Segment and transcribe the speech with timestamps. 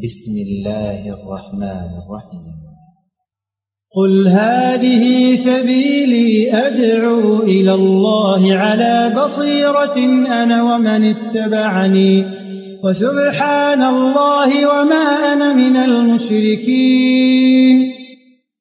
[0.00, 2.56] بسم الله الرحمن الرحيم.
[3.96, 5.04] قل هذه
[5.44, 6.30] سبيلي
[6.66, 9.96] أدعو إلى الله على بصيرة
[10.42, 12.24] أنا ومن اتبعني
[12.84, 17.76] وسبحان الله وما أنا من المشركين.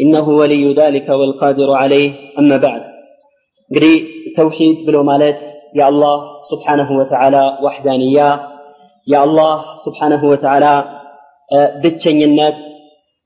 [0.00, 2.82] إنه ولي ذلك والقادر عليه أما بعد
[3.76, 3.94] قري
[4.36, 5.38] توحيد بلو مالت
[5.74, 6.18] يا الله
[6.50, 8.40] سبحانه وتعالى وحدانية
[9.08, 10.74] يا الله سبحانه وتعالى
[11.82, 12.58] ብቸኝነት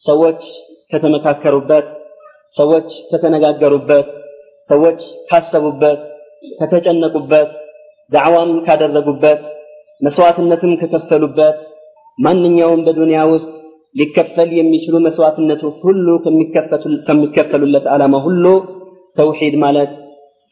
[0.07, 0.43] ሰዎች
[0.93, 1.87] ከተመካከሩበት
[2.59, 4.07] ሰዎች ከተነጋገሩበት
[4.71, 5.01] ሰዎች
[5.31, 6.01] ካሰቡበት
[6.61, 7.51] ከተጨነቁበት
[8.15, 9.41] ዳዕዋም ካደረጉበት
[10.02, 11.58] መስዋዕትነትም ከከፈሉበት
[12.18, 13.50] ማንኛውም በዱንያ ውስጥ
[13.96, 16.08] ሊከፈል የሚችሉ መስዋዕትነቶች ሁሉ
[17.08, 18.46] ከሚከፈሉለት ዓላማ ሁሉ
[19.18, 19.92] ተውሂድ ማለት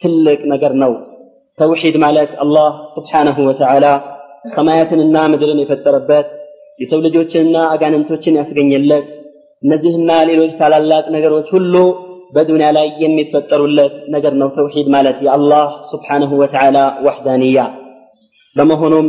[0.02, 0.94] ትልቅ ነገር ነው።
[1.58, 2.66] ተውሂድ ማለት አላህ
[2.96, 3.86] ስብሓነሁ ወተዓላ
[4.56, 6.28] ሰማያትንና ምድርን የፈጠረበት
[6.80, 9.06] የሰው ልጆችንና አጋንንቶችን ያስገኘለት
[9.64, 11.76] እነዚህና ሌሎች ታላላቅ ነገሮች ሁሉ
[12.34, 17.60] በዱንያ ላይ የሚፈጠሩለት ነገር ነው ተውሂድ ማለት የአላህ ስብሓነሁ ወተዓላ ወሕዳንያ
[18.56, 19.08] በመሆኑም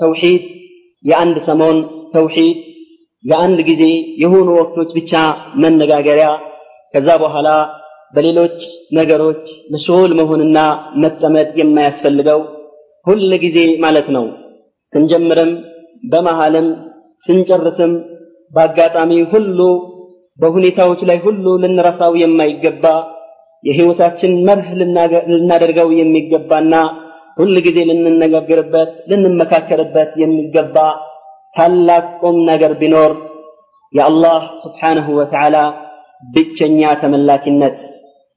[0.00, 0.44] ተውሂድ
[1.04, 1.76] የአንድ ሰሞን
[2.14, 2.58] ተውሂድ
[3.24, 3.84] የአንድ ጊዜ
[4.22, 5.12] የሆኑ ወቅቶች ብቻ
[5.62, 6.28] መነጋገሪያ
[6.94, 7.48] ከዛ በኋላ
[8.14, 8.58] በሌሎች
[8.92, 10.58] ነገሮች መሽጉል መሆንና
[11.02, 12.40] መጠመድ የማያስፈልገው
[13.06, 14.24] ሁል ጊዜ ማለት ነው።
[14.92, 15.50] ስንጀምርም
[16.04, 16.68] በመሃልም
[17.24, 17.92] ስንጨርስም
[18.52, 19.58] በአጋጣሚ ሁሉ
[20.38, 22.84] በሁኔታዎች ላይ ሁሉ ልንረሳው የማይገባ
[23.64, 24.68] የህይወታችን መርህ
[25.32, 26.74] ልናደርገው የሚገባና
[27.38, 30.76] ሁል ጊዜ ልንነጋገርበት ልንመካከርበት የሚገባ
[31.56, 33.12] ታላቅ ቁም ነገር ቢኖር
[33.92, 35.56] የአላህ ስብሓንሁ ወተዓላ
[36.34, 37.76] ብቸኛ ተመላኪነት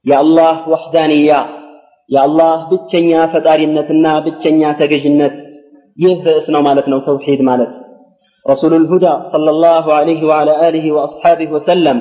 [0.06, 1.32] የአላህ ወሕዳንያ
[2.10, 5.34] የአላህ ብቸኛ ፈጣሪነትና ብቸኛ ተገዥነት
[5.98, 7.72] ይህ ርዕስ ነው ማለት ነው ተውሒድ ማለት
[8.46, 11.98] ረሱሉ ልሁዳ صለ ላሁ ዐለይህ ወዓላ አሊህ ወአስሓቢህ ወሰለም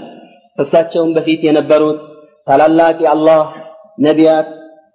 [0.57, 1.99] ከእሳቸውም በፊት የነበሩት
[2.47, 3.43] ታላላቅ የአላህ
[3.97, 4.47] ነቢያት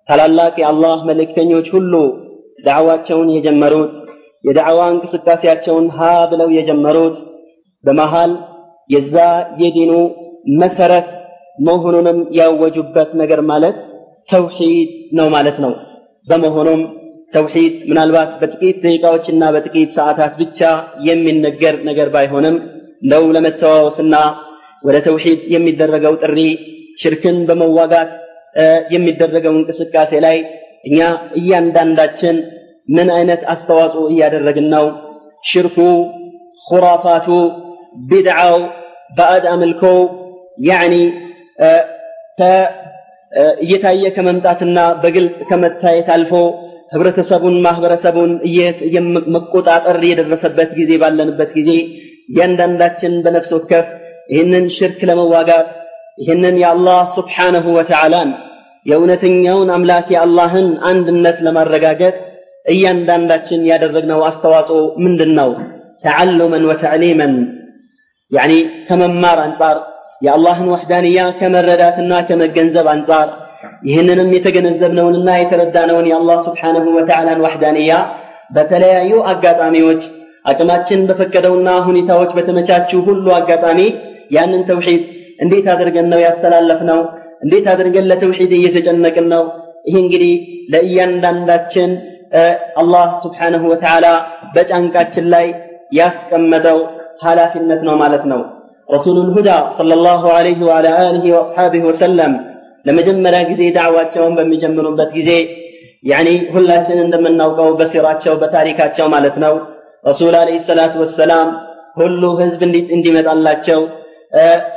[0.09, 1.93] ታላላቅ የአላህ መልእክተኞች ሁሉ
[2.67, 3.95] ዳዕዋቸውን የጀመሩት
[4.45, 6.01] የዳዕዋ እንቅስቃሴያቸውን ሀ
[6.31, 7.17] ብለው የጀመሩት
[7.85, 8.33] በመሃል
[8.91, 9.17] የዛ
[9.63, 9.93] የዲኑ
[10.61, 11.09] መሰረት
[11.59, 13.77] መሆኑንም ያወጁበት ነገር ማለት
[14.29, 15.73] ተውሂድ ነው ማለት ነው።
[16.29, 16.81] በመሆኑም
[17.33, 20.61] ተውሂድ ምናልባት በጥቂት ደቂቃዎችና በጥቂት ሰዓታት ብቻ
[21.09, 22.57] የሚነገር ነገር ባይሆንም
[23.03, 24.15] ለው ለመተዋወስና
[24.85, 26.39] ወደ ተውሂድ የሚደረገው ጥሪ
[27.03, 28.11] ሽርክን በመዋጋት
[28.95, 30.37] የሚደረገው እንቅስቃሴ ላይ
[30.89, 30.99] እኛ
[31.39, 32.37] እያንዳንዳችን
[32.89, 34.87] ምን አይነት አስተዋጽኦ እያደረግን ነው?
[35.45, 35.79] ሽርኩ
[36.63, 37.27] ኩራፋቱ
[38.09, 38.57] ቢድዓው
[39.13, 39.99] ባዕድ አምልኮው
[40.69, 40.95] ያኒ
[43.63, 46.33] እየታየ ከመምጣትና በግልጽ ከመታየት አልፎ
[46.93, 48.33] ህብረተሰቡን ማህበረሰቡን
[49.35, 51.71] መቆጣጠር የደረሰበት ጊዜ ባለንበት ጊዜ
[52.31, 53.87] እያንዳንዳችን በነፍስ ወከፍ
[54.33, 55.69] ይህንን ሽርክ ለመዋጋት
[56.19, 58.31] ይህንን የአላህ ስብሓነሁ ወተዓላን
[58.87, 62.15] የእውነተኛውን አምላክ የአላህን አንድነት ለማረጋገጥ
[62.67, 65.51] እያንዳንዳችን ያደረግነው አስተዋጽኦ ምንድን ነው
[66.05, 67.35] ተዓሉመን ወተዕሊመን
[68.33, 68.53] ያኒ
[68.89, 69.77] ከመማር አንጻር
[70.23, 73.29] የአላህን ወሕዳንያ ከመረዳትና ከመገንዘብ አንጻር
[73.83, 77.93] ይህንንም የተገነዘብነውንና የተረዳነውን የአላህ ስብሓንሁ ወተዓላን ወሕዳንያ
[78.51, 80.03] በተለያዩ አጋጣሚዎች
[80.45, 83.81] አቅማችን በፈቀደውና ሁኔታዎች በተመቻቹ ሁሉ አጋጣሚ
[84.37, 85.03] ያንን ተውሒድ
[85.41, 87.01] እንዴት አድርገን ነው ያስተላለፍነው?
[87.43, 89.45] እንዴት አድርገን ለተውሒድ እየተጨነቅን ነው?
[89.87, 90.33] ይህ እንግዲህ
[90.73, 91.91] ለእያንዳንዳችን
[92.81, 94.07] አላህ ስብሓንሁ ወተዓላ
[94.55, 95.47] በጫንቃችን ላይ
[95.93, 96.79] ያስቀመጠው
[97.25, 98.41] ኃላፊነት ነው ማለት ነው።
[98.89, 99.49] ረሱሉል ሁዳ
[99.79, 102.33] ሰለላሁ ዐለይሂ ወዐላ አሊሂ ወአስሓቢሂ ወሰለም
[102.87, 105.31] ለመጀመሪያ ጊዜ ዳዕዋቸውን በሚጀምሩበት ጊዜ
[106.05, 109.55] ያኒ ሁላችን እንደምናውቀው በሲራቸው በታሪካቸው ማለት ነው
[110.05, 111.49] ረሱል አለይሂ ሰላቱ ወሰላም
[112.01, 112.61] ሁሉ ህዝብ
[112.97, 113.81] እንዲመጣላቸው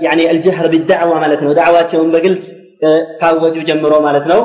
[0.07, 2.47] ያኒ አልጀህር ቢዳዕዋ ማለት ነው ዳዕዋቸውን በግልጽ
[3.21, 4.41] ካወጁ ጀምሮ ማለት ነው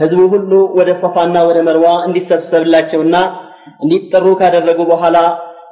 [0.00, 3.16] ህዝቡ ሁሉ ወደ ሰፋና ወደ መርዋ እንዲሰብሰብላቸውና
[3.84, 5.16] እንዲጠሩ ካደረጉ በኋላ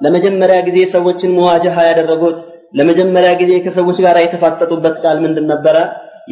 [0.05, 2.37] ለመጀመሪያ ጊዜ ሰዎችን መዋጀሃ ያደረጉት
[2.75, 5.77] ለመጀመሪያ ጊዜ ከሰዎች ጋር የተፋጠጡበት ቃል ምንድን ነበረ?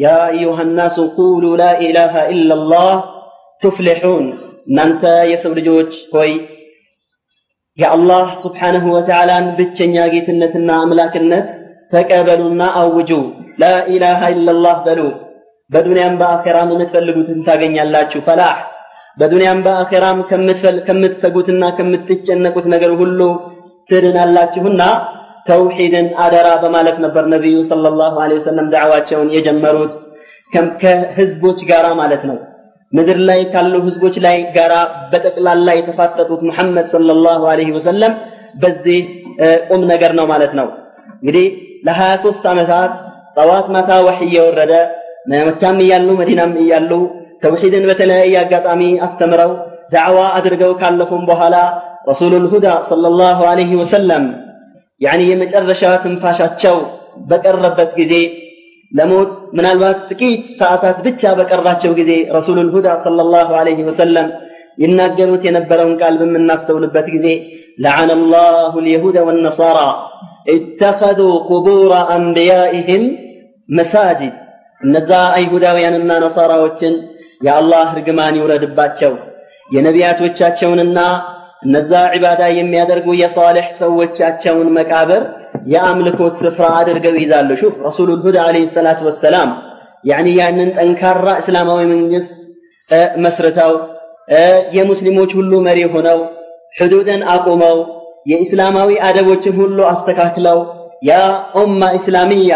[0.03, 2.93] ያ አዩሃ ናሱ ቁሉ ላ ኢላሃ ኢላላህ
[3.61, 4.25] ቱፍሊሑን።
[4.69, 5.01] እናንተ
[5.31, 6.31] የሰው ልጆች ሆይ
[7.77, 11.47] የአላህ ስብሓንሁ ወተዓላን ብቸኛ ጌትነትና አምላክነት
[11.92, 13.10] ተቀበሉና አውጁ።
[13.60, 15.00] ላ ኢላሃ ኢላላህ በሉ።
[15.70, 18.54] በዱንያም በአኼራም የምትፈልጉትን ታገኛላችሁ። ፈላህ
[19.18, 20.18] በዱንያም በአኼራም
[20.88, 23.20] ከምትሰጉትና ከምትጨነቁት ነገር ሁሉ
[23.90, 24.82] ትድናላችሁና
[25.48, 29.92] ተውሂድን አደራ በማለት ነበር ነቢዩ ሰለላሁ ዐለይሂ ወሰለም ዳዕዋቸውን የጀመሩት
[30.80, 32.36] ከህዝቦች ጋራ ማለት ነው።
[32.92, 34.74] ምድር ላይ ካሉ ህዝቦች ላይ ጋራ
[35.12, 38.12] በጠቅላላ የተፋጠጡት ሙሐመድ ሰለላሁ ዐለይሂ ወሰለም
[38.62, 38.98] በዚህ
[39.70, 40.66] ቁም ነገር ነው ማለት ነው።
[41.16, 41.46] እንግዲህ
[41.84, 42.92] ለሀያ ሶስት ዓመታት
[43.36, 44.72] ጠዋት ማታ ወሕይ የወረደ
[45.32, 46.90] መካም እያሉ መዲናም እያሉ
[47.42, 49.52] ተውሒድን በተለያየ አጋጣሚ አስተምረው
[49.94, 51.56] ዳዕዋ አድርገው ካለፉም በኋላ
[52.10, 54.24] ረሱሉል ሁዳ ሰለላሁ ዐለይሂ ወሰለም
[55.00, 56.76] ያኒ የመጨረሻ ትንፋሻቸው
[57.30, 58.14] በቀረበት ጊዜ
[58.92, 64.28] ለሞት ምናልባት ጥቂት ሰዓታት ብቻ በቀራቸው ጊዜ ረሱሉል ሁዳ ሰለላሁ ዐለይሂ ወሰለም
[64.82, 67.26] ይናገሩት የነበረውን ቃል በምናስተውልበት ጊዜ
[67.84, 69.78] ለዓነ ላሁ ልየሁደ ወነሳራ
[70.47, 73.03] اتخذوا قبور أنبيائهم
[73.69, 74.33] مساجد
[74.81, 76.93] እነዛ አይሁዳውያንና ነሳራዎችን
[77.41, 79.13] የአላህ ርግማን ይውረድባቸው
[79.69, 80.99] የነቢያቶቻቸውንና
[81.65, 85.23] እነዛ ዒባዳ የሚያደርጉ የሷልሕ ሰዎቻቸውን መቃብር
[85.73, 89.49] የአምልኮት ስፍራ አድርገው ይዛሉ። ሹፍ ረሱሉል ሁዳ ዓለይሂ ሰላቱ ወሰላም
[90.03, 92.31] ያኒ ያንን ጠንካራ እስላማዊ መንግስት
[93.23, 93.73] መስርተው
[94.77, 96.19] የሙስሊሞች ሁሉ መሪ ሆነው
[96.75, 97.77] ሕዱድን አቁመው
[98.26, 100.58] የኢስላማዊ አደቦችን ሁሉ አስተካክለው
[101.08, 101.14] ያ
[101.60, 102.52] ኡማ ኢስላሚያ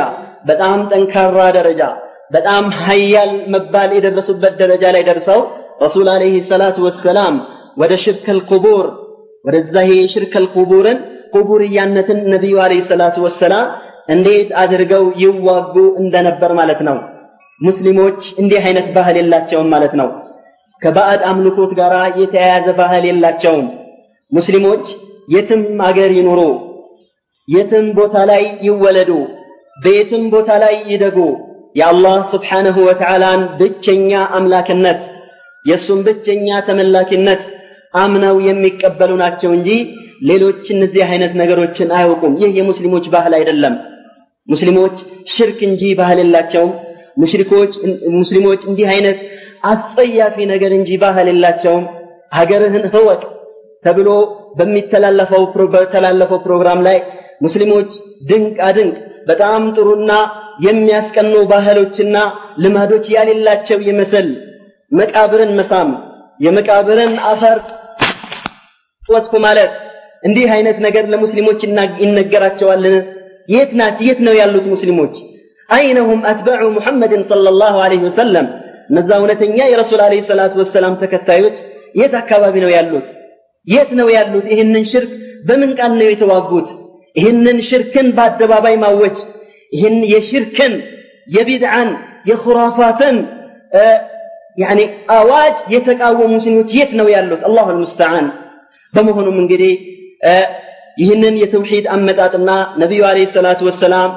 [0.49, 1.83] በጣም ጠንካራ ደረጃ
[2.31, 5.41] በጣም ሀያል መባል የደረሱበት ደረጃ ላይ ደርሰው
[5.85, 7.35] ረሱል ዓለይሂ ሰላቱ ወሰላም
[7.83, 8.87] ወደ ሽርከል ቁቡር
[9.45, 10.99] ወደዛ ይሄ ሽርከል ቁቡርን
[11.35, 13.67] ቁቡርያነትን ነቢዩ ዓለይሂ ሰላቱ ወሰላም
[14.15, 16.97] እንዴት አድርገው ይዋጉ እንደነበር ማለት ነው።
[17.61, 20.09] ሙስሊሞች እንዲህ አይነት ባህል የላቸውም ማለት ነው።
[20.83, 21.93] ከባዕድ አምልኮት ጋር
[22.23, 23.67] የተያያዘ ባህል የላቸውም።
[24.33, 24.85] ሙስሊሞች
[25.29, 26.41] የትም አገር ይኑሩ፣
[27.49, 29.11] የትም ቦታ ላይ ይወለዱ፣
[29.79, 31.19] በየትም ቦታ ላይ ይደጉ
[31.77, 35.01] የአላህ ስብሓንሁ ወተዓላን ብቸኛ አምላክነት
[35.67, 37.43] የእሱም ብቸኛ ተመላኪነት
[37.95, 39.69] አምነው የሚቀበሉ ናቸው እንጂ
[40.29, 43.75] ሌሎች እነዚህ አይነት ነገሮችን አያውቁም። ይህ የሙስሊሞች ባህል አይደለም።
[44.49, 44.97] ሙስሊሞች
[45.35, 46.73] ሽርክ እንጂ ባህል የላቸውም።
[47.17, 47.73] ሙሽሪኮች
[48.19, 49.19] ሙስሊሞች እንዲህ አይነት
[49.71, 51.85] አስጸያፊ ነገር እንጂ ባህል የላቸውም።
[52.33, 53.21] ሀገርህን ህወቅ
[53.89, 54.09] ተብሎ
[54.59, 55.43] በሚተላለፈው
[55.75, 56.99] በተላለፈው ፕሮግራም ላይ
[57.43, 57.91] ሙስሊሞች
[58.31, 58.97] ድንቅ አድንቅ
[59.29, 60.13] በጣም ጥሩና
[60.67, 62.17] የሚያስቀኑ ባህሎችና
[62.63, 64.29] ልማዶች ያሌላቸው ይመስል
[64.93, 65.91] መቃብርን መሳም
[66.41, 67.59] የመቃብርን አፈር
[69.09, 69.73] ወስኩ ማለት
[70.23, 71.61] እንዲህ አይነት ነገር ለሙስሊሞች
[72.03, 72.97] ይነገራቸዋልን?
[73.49, 73.99] የት ናት?
[74.07, 75.15] የት ነው ያሉት ሙስሊሞች?
[75.71, 78.47] አይነሁም አትበዑ ሙሐመድን ሰለላሁ ዐለይሂ ወሰለም
[78.91, 81.57] እነዛ እውነተኛ የረሱል ዐለይሂ ሰላቱ ወሰላም ተከታዮች
[81.95, 83.07] የት አካባቢ ነው ያሉት?
[83.67, 84.47] የት ነው ያሉት?
[84.53, 85.11] ይህንን ሽርክ
[85.49, 86.69] በምን ቃል ነው የተዋጉት?
[87.17, 89.17] ይህንን ሽርክን በአደባባይ ማወጅ
[89.73, 90.75] ይህን የሽርክን
[91.29, 91.89] የቢድዓን
[92.31, 93.17] የኹራፋትን
[94.59, 94.81] ያኒ
[95.17, 97.43] አዋጅ የተቃወሙ ሙስሊሞች የት ነው ያሉት?
[97.49, 98.27] አላሁ አልሙስተዓን።
[98.95, 99.73] በመሆኑም እንግዲህ
[100.99, 102.51] ይህንን የተውሂድ አመጣጥና
[102.83, 104.11] ነቢዩ አለይሂ ሰላቱ ወሰላም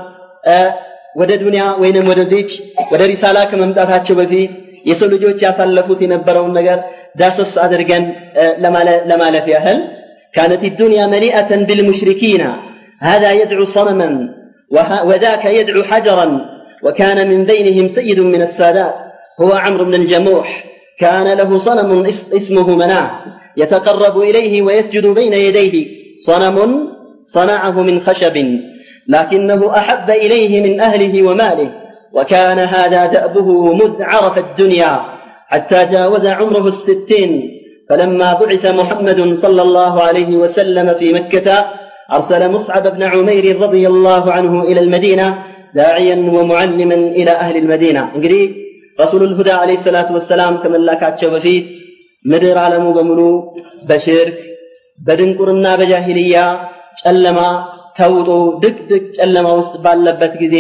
[1.16, 2.52] ወደ ዱንያ ወይንም ወደዚች
[2.92, 4.52] ወደ ሪሳላ ከመምጣታቸው በፊት
[4.86, 6.78] የሰው ልጆች ያሳለፉት የነበረውን ነገር
[7.21, 8.05] ዳሰስ አድርገን
[9.11, 9.81] ለማለፍ ያህል
[10.37, 12.43] كانت الدنيا مليئة بالمشركين
[13.09, 14.09] هذا يدعو صنما
[15.09, 16.27] وذاك يدعو حجرا
[16.85, 18.95] وكان من بينهم سيد من السادات
[19.41, 20.65] هو عمرو بن الجموح
[21.01, 21.91] كان له صنم
[22.33, 23.07] اسمه مناع
[23.57, 25.87] يتقرب إليه ويسجد بين يديه
[26.27, 26.89] صنم
[27.35, 28.37] صنعه من خشب
[29.09, 31.71] لكنه أحب إليه من أهله وماله
[32.13, 35.01] وكان هذا دأبه مذ عرف الدنيا
[35.51, 37.31] حتى جاوز عمره الستين
[37.89, 41.49] فلما بعث محمد صلى الله عليه وسلم في مكة
[42.13, 45.27] أرسل مصعب بن عمير رضي الله عنه إلى المدينة
[45.75, 48.43] داعيا ومعلما إلى أهل المدينة እንግዲህ
[48.99, 51.67] رسول الهدى عليه الصلاة والسلام ከመላካቸው በፊት
[52.25, 53.21] ምድር ዓለሙ በሙሉ
[53.89, 54.37] በሽርክ
[54.99, 56.37] በድንቁርና በጃሂልያ
[57.03, 57.41] ጨለማ
[57.99, 58.29] ተውጦ
[58.63, 60.57] ድቅድቅ ጨለማ ውስጥ ባለበት ጊዜ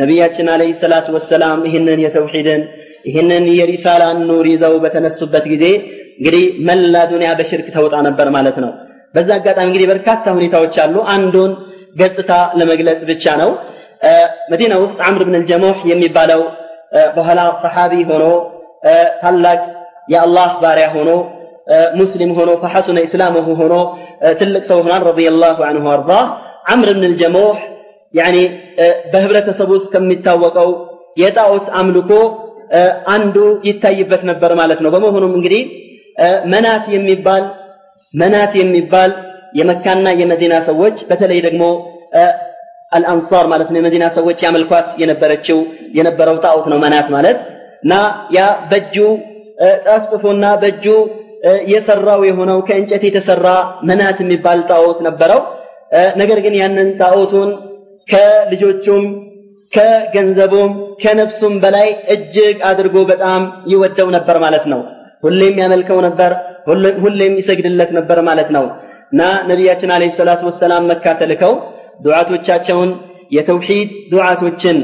[0.00, 2.62] ነቢያችን አለይሂ ሰላቱ ወሰላም ይህንን የተውሂድን
[3.05, 5.65] ይህንን የሪሳላን ኑር ይዘው በተነሱበት ጊዜ
[6.17, 8.71] እንግዲህ መላ ዱንያ በሽርክ ተውጣ ነበር ማለት ነው።
[9.15, 11.51] በዛ አጋጣሚ እንግዲህ በርካታ ሁኔታዎች አሉ። አንዱን
[11.95, 13.49] ገጽታ ለመግለጽ ብቻ ነው።
[14.51, 16.41] መዲና ውስጥ አምር ብን አልጀሙህ የሚባለው
[17.17, 18.25] በኋላ ሰሓቢ ሆኖ
[19.21, 19.59] ታላቅ
[20.13, 21.09] የአላህ ባሪያ ሆኖ
[21.99, 23.75] ሙስሊም ሆኖ ፈሐሱነ ኢስላመሁ ሆኖ
[24.39, 26.11] ትልቅ ሰው ሆኗል ረዲየላሁ ዐንሁ አርዳ
[26.73, 27.59] አምር ብን አልጀሙህ
[28.13, 28.37] ያኒ
[29.11, 30.69] በህብረተሰቡ ውስጥ ከሚታወቀው
[31.17, 32.11] የጣዖት አምልኮ
[33.13, 33.35] አንዱ
[33.67, 35.61] ይታይበት ነበር ማለት ነው። በመሆኑም እንግዲህ
[36.51, 37.43] መናት የሚባል
[38.13, 39.11] መናት የሚባል
[39.59, 41.63] የመካና የመዲና ሰዎች በተለይ ደግሞ
[42.91, 45.59] አልአንሳር ማለት ነው የመዲና ሰዎች ያመልኳት የነበረችው
[45.97, 47.37] የነበረው ጣዖት ነው መናት ማለት
[47.83, 47.93] እና
[48.35, 48.39] ያ
[48.71, 48.95] በእጁ
[49.87, 50.85] ጠፍጥፎና በእጁ
[51.71, 53.47] የሰራው የሆነው ከእንጨት የተሰራ
[53.89, 55.41] መናት የሚባል ጣዖት ነበረው።
[56.21, 57.49] ነገር ግን ያንን ጣዖቱን
[58.07, 59.03] ከልጆቹም
[59.73, 60.71] ከገንዘቡም
[61.03, 64.81] ከነፍሱም በላይ እጅግ አድርጎ በጣም ይወደው ነበር ማለት ነው።
[65.23, 66.31] ሁሌም ያመልከው ነበር፣
[67.03, 68.65] ሁሌም ይሰግድለት ነበር ማለት ነው
[69.13, 71.53] እና ነቢያችን አለይሂ ሰላቱ ወሰላም መካ ተልከው
[72.05, 72.91] ዱዓቶቻቸውን
[73.31, 74.77] የተውሂድ ዱዓቶችን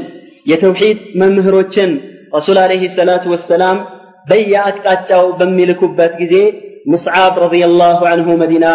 [0.46, 1.90] የተውሂድ መምህሮችን
[2.36, 3.78] ረሱል አለይሂ ሰላቱ ወሰላም
[4.26, 6.34] በየአቅጣጫው በሚልኩበት ጊዜ
[6.92, 8.66] ሙስዓብ ረዲየላሁ አንሁ መዲና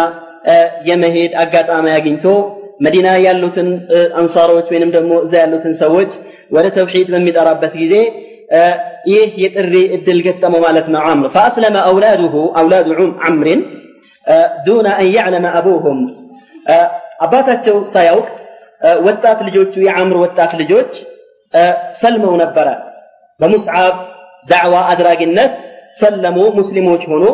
[0.88, 2.24] የመሄድ አጋጣሚ አግኝቶ
[2.80, 3.68] መዲና ያሉትን
[4.18, 6.12] አንሳሮች ወይንም ደግሞ እዛ ያሉትን ሰዎች
[6.50, 7.94] ወደ ተውሂድ በሚጠራበት ጊዜ
[9.10, 12.88] ይህ የጥሪ እድል ገጠመው ማለት ነው አምር። ፈአስለመ አውላዱሁ አውላዱ
[13.28, 13.60] አምርን
[14.66, 16.00] ዱነ አን ያዕለመ አቡሁም።
[17.24, 18.28] አባታቸው ሳያውቅ
[19.06, 20.92] ወጣት ልጆቹ የአምር ወጣት ልጆች
[22.02, 22.68] ሰልመው ነበረ።
[23.40, 23.94] በሙስዓብ
[24.46, 25.52] ዳዕዋ አድራጊነት
[26.00, 27.24] ሰለሙ ሙስሊሞች ሆኑ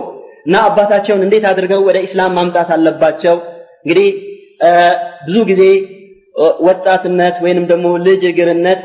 [0.46, 3.36] እና አባታቸውን እንዴት አድርገው ወደ ኢስላም ማምጣት አለባቸው?
[3.84, 4.08] እንግዲህ
[5.26, 5.62] ብዙ ጊዜ
[6.66, 8.82] ወጣትነት ወይንም ደግሞ ልጅ እግርነት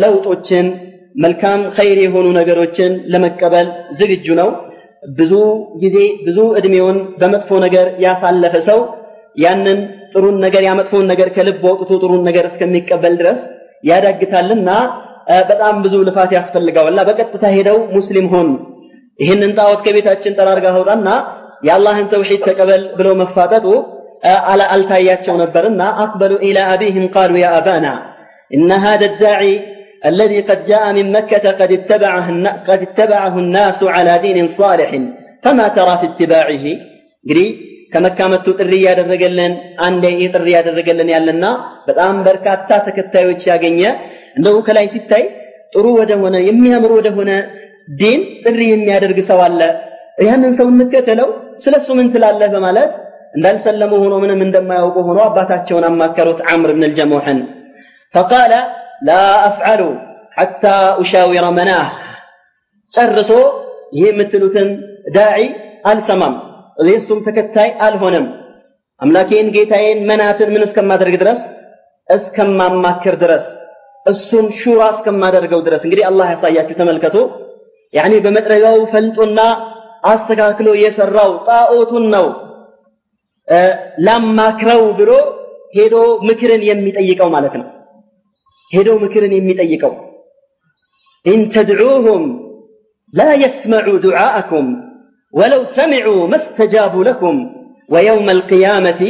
[0.00, 0.66] ለውጦችን
[1.14, 4.48] መልካም ኸይር የሆኑ ነገሮችን ለመቀበል ዝግጁ ነው።
[5.18, 5.32] ብዙ
[5.82, 5.96] ጊዜ
[6.26, 8.80] ብዙ እድሜውን በመጥፎ ነገር ያሳለፈ ሰው
[9.36, 9.78] ያንን
[10.12, 13.40] ጥሩን ነገር ያመጥፎን ነገር ከልብ ወጥቶ ጥሩን ነገር እስከሚቀበል ድረስ
[13.84, 14.70] ያዳግታልና
[15.48, 18.48] በጣም ብዙ ልፋት ያስፈልገዋልና በቀጥታ ሄደው ሙስሊም ሆኑ።
[19.18, 21.08] ይህንን ጣዖት ከቤታችን ጠራርጋ አውጣና
[21.66, 23.66] የአላህን ተውሂድ ተቀበል ብለው መፋጠጡ
[24.73, 27.87] አልታያቸው ነበርና አቅበሉ ኢላ አቢህም ቃሉ ያ አባና
[28.51, 29.53] إن هذا الداعي
[30.05, 32.27] الذي قد جاء من مكة قد اتبعه,
[32.69, 34.89] قد اتبعه الناس على دين صالح
[35.43, 36.65] فما ترى في اتباعه
[37.25, 37.47] قري
[37.93, 39.51] ከመካ መጥቶ ጥሪ እያደረገልን
[39.87, 41.43] አንዴ ይህ ጥሪ እያደረገልን ያለና
[41.87, 43.79] በጣም በርካታ ተከታዮች ያገኘ
[44.37, 45.23] እንደው ከላይ ሲታይ
[45.73, 47.31] ጥሩ ወደሆነ የሚያምር ወደሆነ
[47.99, 49.61] ዲን ጥሪ የሚያደርግ ሰው አለ።
[50.27, 51.29] ያንን ሰው እንከተለው፣
[51.65, 52.49] ስለሱ ምን ትላለህ?
[52.55, 52.91] በማለት
[53.35, 57.39] እንዳልሰለሙ ሆኖ ምንም እንደማያውቁ ሆኖ አባታቸውን አማከሩት አምር ብን አልጀሙሕን
[58.13, 58.53] ፈቃለ
[59.07, 59.11] ላ
[59.47, 59.81] አፍዓሉ
[60.37, 60.63] ሐታ
[61.01, 61.89] ኡሻዊረ መናህ
[62.93, 63.31] ጨርሶ
[63.95, 64.69] ይህ የምትሉትን
[65.15, 65.41] ዳዒ
[65.89, 66.35] አልሰማም
[66.87, 68.27] የእሱም ተከታይ አልሆነም
[69.01, 71.39] አምላኬን ጌታዬን መናትን ምን እስከማደርግ ድረስ
[72.09, 73.45] እስከማማክር ድረስ
[74.05, 77.17] እሱን ሹራ እስከማደርገው ድረስ እንግዲህ አላህ ያሳያችሁ ተመልከቱ
[77.93, 79.39] ያኔ በመጥረቢያው ፈልጦና
[80.03, 82.25] አስተካክሎ የሰራው ጣዖቱን ነው
[84.05, 85.11] ላማክረው ብሎ
[85.77, 85.95] ሄዶ
[86.27, 87.67] ምክርን የሚጠይቀው ማለት ነው
[88.71, 89.93] ሄዶ ምክርን የሚጠይቀው
[91.25, 92.23] ኢን ተድዑሁም
[93.13, 94.67] ላ የስመዑ ዱዓአኩም
[95.33, 97.37] ወለው ሰሚዑ መስተጃቡ ለኩም
[97.89, 99.01] ወየውመ አልቅያመቲ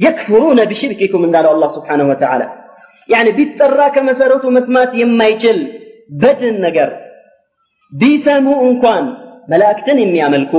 [0.00, 2.42] የክፍሩነ ቢሽርኪኩም እንዳለው አላህ ስብሓነሁ ወተዓላ
[3.08, 5.58] ያኒ ቢጠራ ከመሰረቱ መስማት የማይችል
[6.12, 6.90] በድን ነገር
[7.92, 9.04] ቢሰሙ እንኳን
[9.48, 10.52] መላእክትን የሚያመልኩ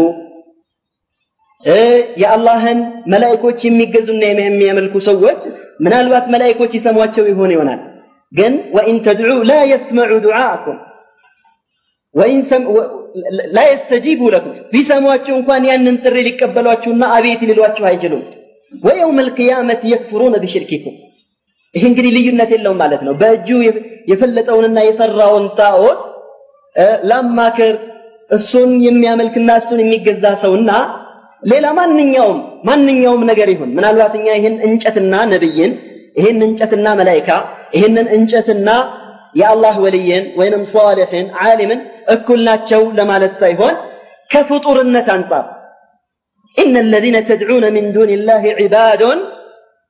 [2.23, 2.79] የአላህን
[3.13, 5.41] መላእኮች የሚገዙና የሚያመልኩ ሰዎች
[5.85, 7.81] ምናልባት መላእኮች ይሰሟቸው ይሆን ይሆናል።
[8.33, 10.79] ግን ወኢን ተድዑ ላ የስመዑ ዱዓአኩም
[13.55, 18.23] ላ የስተጂቡ ለኩም ቢሰሟችሁ እንኳን ያንን ጥሪ ሊቀበሏችሁና አቤት ሊሏችሁ አይችሉም።
[18.83, 20.97] ወየውም አልቅያመት የክፍሩነ ቢሽርኪኩም
[21.75, 23.49] ይህ እንግዲህ ልዩነት የለውም ማለት ነው። በእጁ
[24.11, 26.01] የፈለጠውንና የሰራውን ጣዖት
[27.11, 27.73] ላማክር
[28.31, 30.71] እሱን የሚያመልክና እሱን የሚገዛ ሰውና
[31.45, 35.73] ሌላ ማንኛውም ማንኛውም ነገር ይሁን ምናልባት እኛ ይህን እንጨትና ነብይን
[36.17, 37.29] ይህን እንጨትና መላይካ
[37.77, 38.69] ይህንን እንጨትና
[39.35, 41.81] የአላህ ወልይን ወይንም ሷልሕን ዓሊምን
[42.15, 43.75] እኩል ናቸው ለማለት ሳይሆን
[44.31, 45.47] ከፍጡርነት አንጻር
[46.57, 49.21] ኢነ አለዚነ ተድዑነ ምን ዱን ላህ ዒባዱን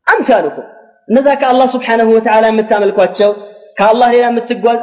[0.06, 0.68] አምሳሉኩም።
[1.08, 3.30] እነዛ ከአላህ ስብሓንሁ ወተዓላ የምታመልኳቸው
[3.76, 4.24] ከአላህ ሌላ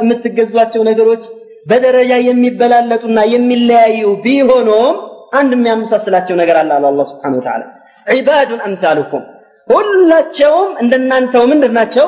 [0.01, 1.23] የምትገዟቸው ነገሮች
[1.65, 4.95] በደረጃ የሚበላለጡና የሚለያዩ ቢሆኖም
[5.31, 7.63] አንድ የሚያመሳስላቸው ነገር አለ አለ አላህ ስብሓንሁ ወተዓላ።
[8.07, 9.23] ዒባዱን አምሳሉኩም
[9.69, 12.07] ሁላቸውም እንደናንተው ምንድን ናቸው?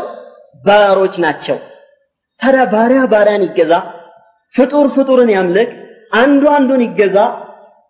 [0.63, 1.57] ባሮች ናቸው።
[2.41, 3.73] ታዲያ ባሪያ ባሪያን ይገዛ
[4.53, 5.69] ፍጡር ፍጡርን ያምልክ
[6.13, 7.17] አንዱ አንዱን ይገዛ።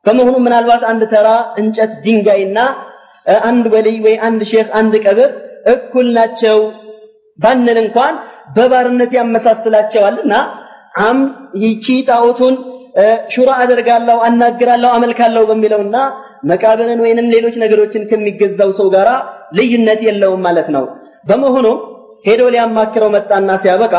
[0.05, 1.27] በመሆኑ ምናልባት አንድ ተራ
[1.61, 2.59] እንጨት ድንጋይና
[3.43, 5.29] አንድ ወልይ ወይ አንድ ሼክ አንድ ቀብር
[5.73, 6.57] እኩል ናቸው
[7.39, 8.15] ባንል እንኳን
[8.55, 10.33] በባርነት ያመሳስላቸዋልና
[11.03, 11.19] አም
[11.63, 12.55] ይቺ ጣዖቱን
[13.34, 15.96] ሹራ አደርጋለሁ አናግራለሁ አመልካለሁ በሚለውና
[16.50, 19.08] መቃብርን ወይንም ሌሎች ነገሮችን ከሚገዛው ሰው ጋር
[19.58, 20.84] ልዩነት የለውም ማለት ነው
[21.30, 21.66] በመሆኑ
[22.28, 23.94] ሄዶ ሊያማክረው መጣና ሲያበቃ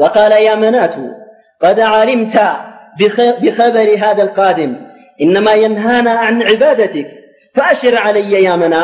[0.00, 0.94] وقال يا منات
[1.60, 2.36] قد علمت
[3.42, 4.70] بخبر هذا القادم
[5.18, 7.08] إنما ينهانا عن عبادتك
[7.56, 8.82] فأشر علي يا منا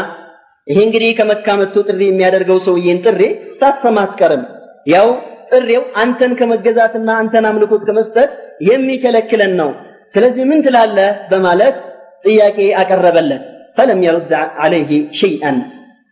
[0.66, 3.20] ይሄ እንግዲህ ከመካ መጥቶ ጥሪ የሚያደርገው ሰውዬን ጥሪ
[3.60, 4.42] ሳትሰማ አትቀርም
[4.86, 5.06] ያው
[5.52, 8.30] ጥሪው አንተን ከመገዛትና አንተን አምልኮት ከመስጠት
[8.70, 9.70] የሚከለክለን ነው
[10.14, 11.76] ስለዚህ ምን ትላለህ በማለት
[12.24, 13.44] ጥያቄ አቀረበለት
[13.78, 15.52] فلم يرد عليه شيئا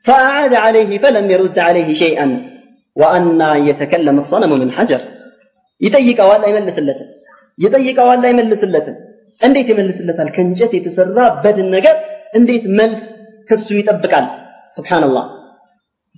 [0.06, 2.26] فأعاد عليه فلم يرد عليه شيئا
[2.96, 5.00] وأن يتكلم الصنم من حجر
[5.80, 7.08] ይጠይቀዋል አይመልስለትም
[7.58, 8.96] ይጠይቀዋል አይመልስለትም
[9.40, 11.96] እንዴት ይመልስለታል ከእንጨት የተሰራ በድን ነገር
[12.38, 13.02] እንዴት መልስ
[13.48, 14.26] ከሱ ይጠብቃል
[14.76, 15.24] ስብሓንላህ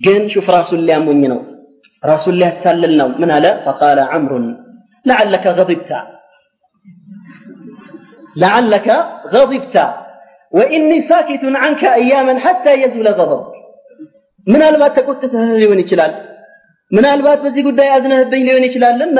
[0.01, 1.39] ግን ሹፍ ራሱን ሊያሞኝ ነው
[2.03, 4.47] ራሱን ሊያታልል ነው ምን አለ ፈቃለ አምሩን
[5.05, 5.91] لعلك غضبت
[8.35, 8.87] لعلك
[9.33, 9.75] غضبت
[10.53, 13.53] وإني ساكت عنك أياما حتى يزول غضبك
[14.47, 16.11] من البات تكتته ሊሆን ይችላል
[16.91, 19.19] ምናልባት በዚህ ጉዳይ አዝነህብኝ ሊሆን ይችላልና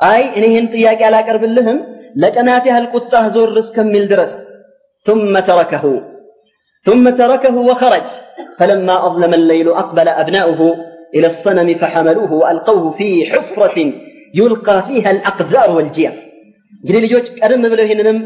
[0.00, 1.78] አይ እኔ ይህን ጥያቄ አላቀርብልህም
[2.22, 4.32] ለቀናት ያህል ቁጣህ ዞር እስከሚል ድረስ
[5.06, 5.84] ثم تركه
[6.86, 8.06] ثم تركه وخرج
[8.58, 10.60] فلما أظلم الليل أقبل أبناؤه
[11.14, 13.76] إلى الصنم فحملوه وألقوه في حفرة
[14.34, 16.14] يلقى فيها الأقذار والجير
[16.82, 18.18] እንግዲህ ልጆች ቀደም ብለው ይህንንም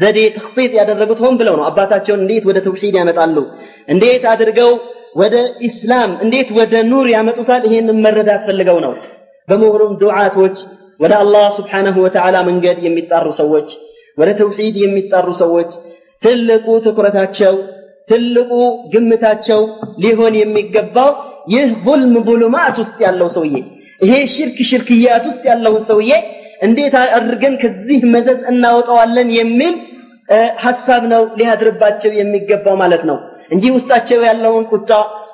[0.00, 3.36] ዘዴ ተክጢጥ ያደረጉት ሆን ብለው ነው አባታቸውን እንዴት ወደ ተውሂድ ያመጣሉ
[3.94, 4.72] እንዴት አድርገው
[5.20, 5.36] ወደ
[5.68, 8.92] ኢስላም እንዴት ወደ ኑር ያመጡታል ይሄንን መረዳት ፈልገው ነው
[9.48, 10.56] በመሆኑም ዱዓቶች
[11.00, 13.68] ወደ አላህ ስብሓንሁ ወተዓላ መንገድ የሚጣሩ ሰዎች
[14.18, 15.70] ወደ ተውሂድ የሚጣሩ ሰዎች
[16.22, 17.54] ትልቁ ትኩረታቸው
[18.10, 18.52] ትልቁ
[18.92, 19.60] ግምታቸው
[20.04, 21.10] ሊሆን የሚገባው
[21.47, 23.55] ይህ ቡልም ቡሉማት ውስጥ ያለው ሰውዬ
[24.01, 26.11] ይሄ ሽርክ ሽርክያት ውስጥ ያለውን ሰውዬ
[26.61, 29.75] እንዴት አድርገን ከዚህ መዘዝ እናወጣዋለን የሚል
[30.63, 33.17] ሐሳብ ነው ሊያድርባቸው የሚገባው ማለት ነው።
[33.51, 34.91] እንጂ ውስጣቸው ያለውን ቁጣ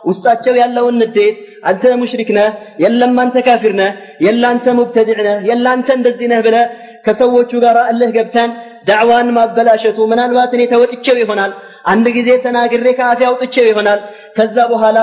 [0.10, 1.36] ውስጣቸው ያለውን ንዴት
[1.70, 2.48] አንተ ሙሽሪክ ነህ
[2.84, 3.92] የለም አንተ ካፊር ነህ
[4.26, 4.44] የለ
[4.80, 5.66] ሙብተድዕ ነህ የለ
[5.98, 6.66] እንደዚህ ነህ ብለህ
[7.06, 8.50] ከሰዎቹ ጋር እልህ ገብተን
[8.88, 11.52] ዳዕዋን ማበላሸቱ ምናልባት እኔ ተወጥቼው ይሆናል።
[11.92, 14.00] አንድ ጊዜ ተናግሬ ከአፌ አውጥቼው ይሆናል
[14.36, 15.00] ከዛ በኋላ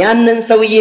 [0.00, 0.76] ያንን ሰውዬ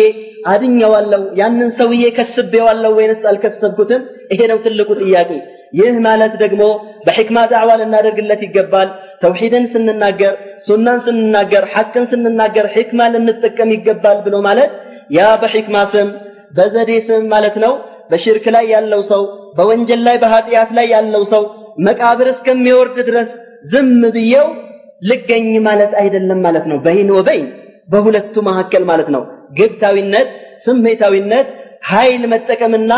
[0.52, 4.02] አድኘዋለሁ ያንን ሰውዬ ከስቤዋለሁ ወይንስ አልከሰብኩትም?
[4.32, 5.32] ይሄ ነው ትልቁ ጥያቄ።
[5.74, 6.62] ይህ ማለት ደግሞ
[7.06, 8.90] በሕክማ ዳዕዋ ልናደርግለት ይገባል።
[9.24, 10.34] ተውሂድን ስንናገር
[10.68, 14.72] ሱናን ስንናገር ሐቅን ስንናገር ሕክማ ልንጠቀም ይገባል ብሎ ማለት
[15.12, 16.10] ያ በሕክማ ስም
[16.54, 17.74] በዘዴ ስም ማለት ነው።
[18.12, 19.24] በሽርክ ላይ ያለው ሰው
[19.58, 21.44] በወንጀል ላይ በኃጢአት ላይ ያለው ሰው
[21.86, 23.30] መቃብር እስከሚወርድ ድረስ
[23.72, 24.48] ዝም ብዬው
[25.02, 27.48] ልገኝ ማለት አይደለም ማለት ነው። በይን ወበይን
[27.93, 29.23] በሁለቱ መካከል ማለት ነው
[29.59, 30.29] ግብታዊነት
[30.67, 31.49] ስሜታዊነት
[31.91, 32.93] ኃይል መጠቀምና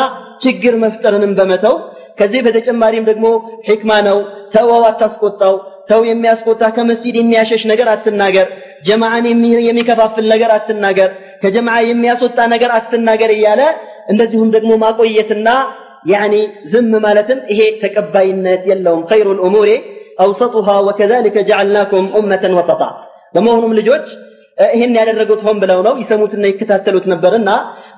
[0.45, 1.75] ችግር መፍጠርንም በመተው
[2.19, 3.27] ከዚህ በተጨማሪም ደግሞ
[3.69, 4.19] ሕክማ ነው
[4.55, 5.55] ተወው አታስቆጣው
[5.91, 8.47] ሰው የሚያስቆጣ ከመስጂድ የሚያሸሽ ነገር አትናገር
[8.87, 9.27] ጀማዓን
[9.69, 11.11] የሚከፋፍል ነገር አትናገር
[11.43, 13.63] ከጀማዓ የሚያስወጣ ነገር አትናገር እያለ
[14.13, 15.49] እንደዚሁም ደግሞ ማቆየትና
[16.13, 16.35] ያኒ
[16.73, 19.69] ዝም ማለትም ይሄ ተቀባይነት የለውም خير الامور
[20.25, 22.91] اوسطها وكذلك جعلناكم امه وسطا
[23.35, 24.07] በመሆኑም ልጆች
[24.75, 27.51] ይህን ያደረጉት ሆን ብለው ነው ይሰሙትና ይከታተሉት ነበርና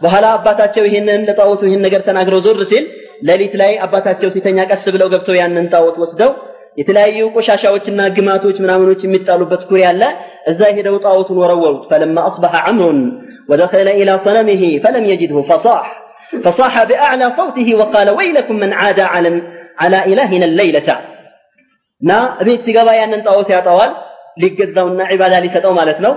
[0.05, 2.85] በኋላ አባታቸው ይህንን ለጣዖቱ ይህን ነገር ተናግረው ዞር ሲል
[3.29, 6.33] ሌሊት ላይ አባታቸው ሲተኛ ቀስ ብለው ገብተው ያንን ጣዖት ወስደው
[6.81, 10.03] የተለያዩ ቆሻሻዎችና ግማቶች ምናምኖች የሚጣሉበት ኩሬ አለ
[10.51, 12.93] እዛ ሄደው ጣዖቱን ወረወሩት فلما اصبح عمرو
[13.51, 15.87] ودخل الى صنمه فلم يجده فصاح
[16.45, 19.31] فصاح باعلى صوته وقال ويلكم من عاد على
[19.83, 20.89] على الهنا الليله
[22.03, 23.93] نا ቤት ሲገባ ያንን ጣዖት ያጠዋል
[24.43, 26.13] ሊገዛውና ዒባዳ ሊሰጠው ማለት ነው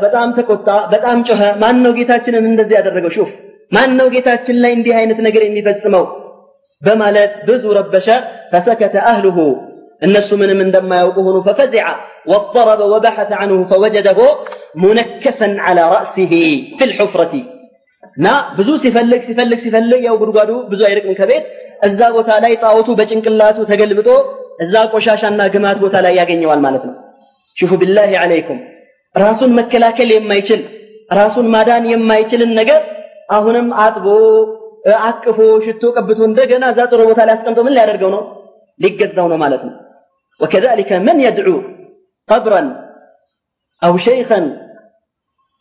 [0.00, 3.12] በጣም ተቆጣ፣ በጣም ጮኸ። ማን ነው ጌታችንን እንደዚህ ያደረገው?
[3.16, 3.30] ሹፍ
[3.72, 6.04] ማን ነው ጌታችን ላይ እንዲህ አይነት ነገር የሚፈጽመው
[6.82, 8.08] በማለት ብዙ ረበሸ።
[8.52, 9.38] ፈሰከተ አህሉሁ
[10.02, 11.86] እነሱ ምንም እንደማያውቁ ሆኑ። ፈፈዚዐ
[12.30, 14.18] ወضረበ ወበሐተ ዐንሁ ፈወጀደሁ
[14.82, 16.32] ሙነከሰን ዐላ ረእሲሂ
[16.78, 17.34] ፊል ሑፍረቲ
[18.16, 18.26] እና
[18.58, 21.44] ብዙ ሲፈልግ ሲፈልግ ሲፈልግ ያው ጉድጓዱ ብዙ አይርቅም ከቤት
[21.82, 24.08] እዛ ቦታ ላይ ጣዖቱ በጭንቅላቱ ተገልብጦ
[24.64, 26.94] እዛ ቆሻሻና ግማት ቦታ ላይ ያገኘዋል ማለት ነው።
[27.56, 28.60] ሽፉ ቢላሂ ዐለይኩም
[29.16, 30.60] ራሱን መከላከል የማይችል
[31.10, 32.80] ራሱን ማዳን የማይችልን ነገር
[33.36, 34.06] አሁንም አጥቦ
[35.04, 38.22] አቅፎ ሽቶ ቀብቶ እንደገና እዛ ጥሩ ቦታ ላይ አስቀምጦ ምን ሊያደርገው ነው?
[38.80, 39.74] ሊገዛው ነው ማለት ነው።
[40.40, 41.48] ወከዛሊከ መን የድዑ
[42.28, 42.68] ቀብረን
[43.82, 44.46] አው ሸይኸን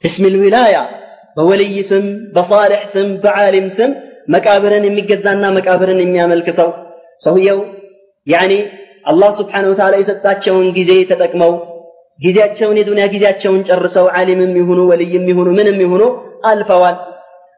[0.03, 0.75] ብስም ልዊላያ
[1.37, 3.91] በወልይ ስም፣ በሳልሕ ስም፣ በዓሊም ስም
[4.33, 6.69] መቃብርን የሚገዛና መቃብርን የሚያመልክ ሰው
[7.21, 7.59] ሰውየው
[8.27, 8.53] ያኔ
[9.05, 11.51] አላህ ስብሓነሁ ወተዓላ የሰጣቸውን ጊዜ ተጠቅመው
[12.19, 16.03] ጊዜያቸውን የዱንያ ጊዜያቸውን ጨርሰው ዓሊምም ይሁኑ ወልይም ይሁኑ ምንም ይሁኑ
[16.49, 16.97] አልፈዋል።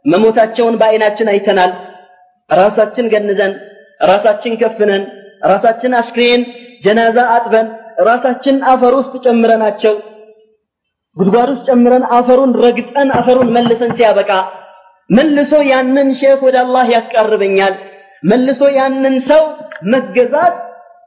[0.05, 1.71] መሞታቸውን በአይናችን አይተናል።
[2.49, 3.53] ራሳችን ገንዘን
[4.01, 5.03] ራሳችን ከፍነን
[5.45, 6.41] ራሳችን አስክሬን
[6.83, 7.67] ጀናዛ አጥበን
[8.07, 9.93] ራሳችን አፈር ውስጥ ጨምረናቸው
[11.17, 14.31] ጉድጓድ ውስጥ ጨምረን አፈሩን ረግጠን አፈሩን መልሰን ሲያበቃ
[15.09, 17.75] መልሶ ያንን ሼክ ወደ አላህ ያስቀርበኛል
[18.23, 19.43] መልሶ ያንን ሰው
[19.93, 20.55] መገዛት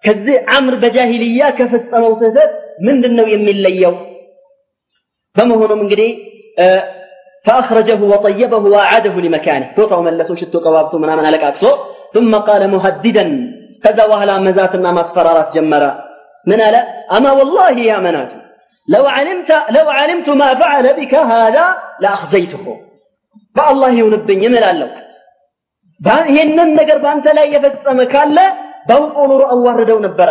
[0.06, 2.52] ከዚህ አምር በጃሂልያ ከፈጸመው ስህተት
[2.88, 3.96] ምንድን ነው የሚለየው
[5.36, 6.12] በመሆኑም እንግዲህ
[7.46, 11.72] فأخرجه وطيبه وأعاده لمكانه بوطه ملسو شتو قوابتو منامن على أكسو
[12.16, 13.26] ثم قال مهددا
[13.84, 15.92] كذا وهلا مزاتنا مصفرارات جمرا
[16.50, 16.82] من ألا
[17.16, 18.32] أما والله يا منات
[18.94, 21.66] لو علمت لو علمت ما فعل بك هذا
[22.04, 22.66] لأخزيته
[23.56, 24.92] بالله ينبني من الله
[26.32, 28.38] ይህንን ነገር በአንተ ላይ የፈጸመ ካለ
[28.90, 30.30] በውጦ ኑሮ አዋርደው ነበረ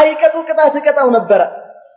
[0.00, 1.40] አይቀጡ ቅጣት እቀጣው ነበረ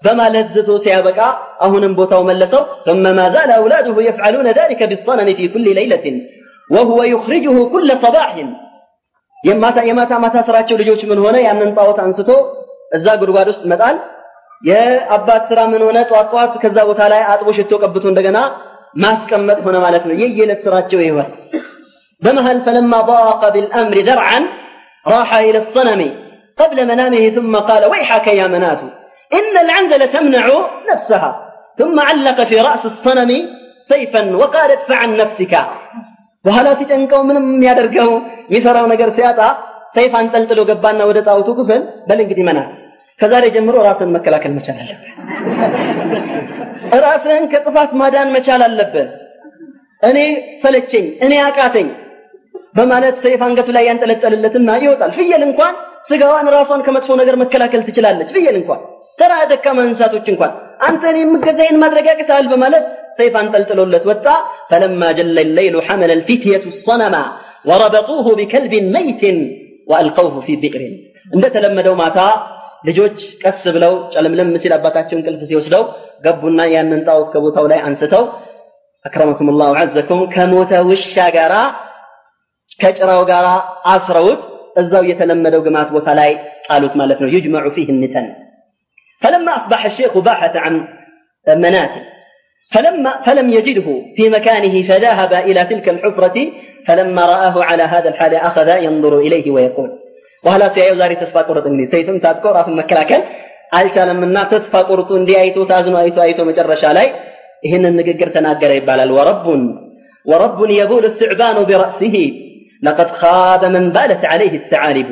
[0.06, 1.20] በማለት ዝቶ ሲያበቃ
[1.66, 6.06] አሁንም ቦታው መለሰው ثم ما زال أولاده يفعلون ذلك بالصنم في كل ليلة
[6.70, 8.32] وهو يخرجه كل صباح
[9.38, 12.30] የማታ የማታ ማታ ስራቸው ልጆች ምን ሆነ ያንን ጣዖት አንስቶ
[12.98, 13.96] እዛ ጉድጓድ ውስጥ መጣል
[14.62, 18.40] የአባት ስራ ምን ሆነ ጧት ጧት ከዛ ቦታ ላይ አጥቦ ሽቶ ቀብቶ እንደገና
[19.04, 21.30] ማስቀመጥ ሆነ ማለት ነው የየዕለት ስራቸው ይሆን
[22.22, 24.40] በመሃል فلما ضاق بالأمر ذرعا
[25.08, 26.02] راح إلى الصنم
[26.58, 28.82] قبل منامه ثم قال ويحك يا منات
[29.32, 30.46] إن العنزة تمنع
[30.92, 31.32] نفسها
[31.80, 33.32] ثم علق في رأس الصنم
[33.92, 35.54] سيفا وقال ادفع عن نفسك
[36.46, 38.10] በኋላ ሲጨንቀው ምንም የሚያደርገው
[38.48, 39.40] የሚሰራው ነገር ሲያጣ
[39.96, 42.70] ሰይፍ አንጠልጥሎ ገባና ወደ ጣውቱ ክፍል በል እንግዲህ መናት
[43.20, 45.12] ከዛሬ ጀምሮ ራስን መከላከል መቻል አለብህ
[47.06, 49.08] ራስህን ከጥፋት ማዳን መቻል አለብህ
[50.04, 50.18] እኔ
[50.64, 51.88] ሰለቸኝ እኔ አቃተኝ
[52.79, 55.75] በማለት ሰይፍ አንገቱ ላይ ያንጠለጠልለትና ይወጣል። ፍየል እንኳን
[56.09, 58.81] ስጋዋን ራሷን ከመጥፎ ነገር መከላከል ትችላለች። ፍየል እንኳን
[59.19, 60.53] ተራ ደካማ እንስሳቶች እንኳን
[60.89, 62.85] አንተ እኔ የምገዛይን ማድረግ ያቅትሃል በማለት
[63.19, 64.27] ሰይፍ አንጠልጥሎለት ወጣ።
[64.71, 67.17] ፈለማ ጀለ ሌይሉ ሐመለ ልፊትየቱ ሰነማ
[67.71, 69.39] ወረበጡሁ ቢከልቢን መይትን
[69.91, 70.95] ወአልቀውሁ ፊ ብዕርን
[71.33, 72.19] እንደተለመደው ማታ
[72.89, 75.83] ልጆች ቀስ ብለው ጨለምለም ሲል አባታቸው እንቅልፍ ሲወስደው
[76.25, 78.25] ገቡና ያንን ጣዖት ከቦታው ላይ አንስተው
[79.05, 81.55] አክረመኩም ላሁ ዐዘኩም ከሞተ ውሻ ጋራ
[82.82, 83.46] ከጭራው ጋር
[83.94, 84.42] አስረውት
[84.82, 86.32] እዛው የተለመደው ግማት ቦታ ላይ
[86.68, 88.26] ጣሉት ማለት ነው يجمع فيه النتن
[89.22, 90.74] فلما أصبح الشيخ باحث عن
[91.66, 92.04] مناته
[92.72, 96.38] فلما فلم يجده في مكانه فذهب إلى تلك الحفرة
[96.88, 99.90] فلما رآه على هذا الحال أخذ ينظر إليه ويقول
[100.44, 103.22] وهلا سيأيو زاري تسفى قرط إنجلي سيتم تذكر في مكلاكل
[103.78, 107.08] አልቻለም እና ተስፋ ቆርጦ እንዲህ አይቶ ታዝኖ አይቶ አይቶ መጨረሻ ላይ
[107.66, 109.62] ይህንን ንግግር ተናገረ ይባላል ወረቡን
[110.32, 112.16] ወረቡን የቡል الثعبان برأسه
[112.84, 115.08] لقد خاب من بالت عليه الثعالب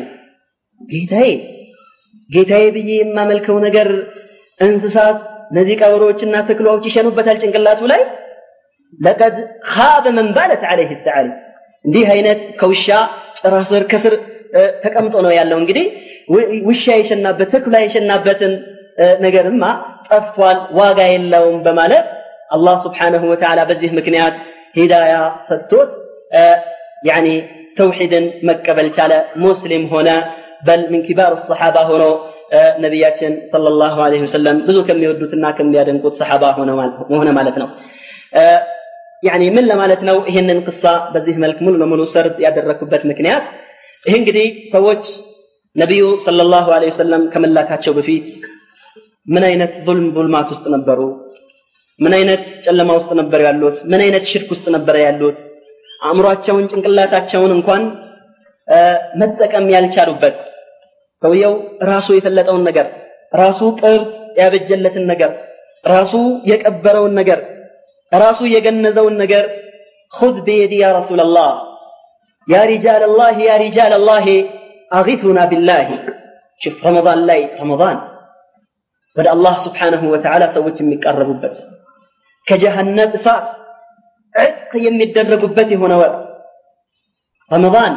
[0.81, 1.29] ጌታዬ
[2.29, 3.87] ጌታዬ ብዬ የማመልከው ነገር
[4.59, 5.17] እንስሳት
[5.51, 8.01] እነዚህ ቀበሮችና ተክሎች ይሸኑበታል ጭንቅላቱ ላይ
[8.99, 9.35] ለቀድ
[9.73, 11.27] ኻበ መን ባለት አለይህ ተዓሊ
[11.85, 12.87] እንዲህ አይነት ከውሻ
[13.39, 14.13] ጭራ ስር ከስር
[14.83, 15.85] ተቀምጦ ነው ያለው እንግዲህ
[16.69, 18.53] ውሻ የሸናበት ተኩላ የሸናበትን
[19.25, 19.63] ነገርማ
[20.09, 22.07] ጠፍቷል ዋጋ የለውም በማለት
[22.55, 24.35] አላህ ስብሓንሁ ወተዓላ በዚህ ምክንያት
[24.79, 25.13] ሂዳያ
[25.49, 25.91] ሰጥቶት
[27.09, 27.27] ያኒ
[27.80, 30.16] توحيدا مكبل تعالى مسلم هنا
[30.66, 32.10] بل من كبار الصحابة هنا
[32.52, 33.20] آه، نبيات
[33.52, 34.54] صلى الله عليه وسلم.
[34.66, 36.50] بذو كم يردتنا كم يردن قد صحابة
[37.10, 37.66] هنا مالتنا
[38.34, 38.60] آه،
[39.28, 43.42] يعني من لما لتنو هن القصة بزيه ملك ملو لما نصر يعد الركبة مكنيات
[44.12, 45.02] هن قدي سوج
[45.82, 48.26] نبيه صلى الله عليه وسلم كم الله كاتشو بفيت
[49.34, 50.42] من أين ظلم ظلم ما
[52.04, 52.30] من أين
[52.64, 53.40] تلما وسط نبر
[53.92, 54.96] من أين شرك وسط نبر
[56.07, 57.83] አእምሯቸውን ጭንቅላታቸውን እንኳን
[59.21, 60.37] መጠቀም ያልቻሉበት
[61.19, 61.53] ሰውየው
[61.89, 62.87] ራሱ የፈለጠውን ነገር
[63.33, 65.31] ራሱ ቅርጽ ያበጀለትን ነገር
[65.85, 66.13] ራሱ
[66.51, 67.39] የቀበረውን ነገር
[68.11, 69.43] ራሱ የገነዘውን ነገር
[70.13, 71.51] خذ بيدي يا رسول الله
[72.47, 74.25] يا رجال الله يا رجال الله
[74.91, 75.87] أغثنا بالله
[76.61, 77.97] ሽፍ ረመዳን ላይ ረመዳን
[79.15, 81.55] ወደ አላህ ስብሓነሁ ወተዓላ ሰዎች የሚቃረቡበት
[82.47, 83.47] ከጀሃነም እሳት
[84.35, 86.13] ዕጥቅ የሚደረጉበት የሆነ ወር
[87.51, 87.93] ረመዳን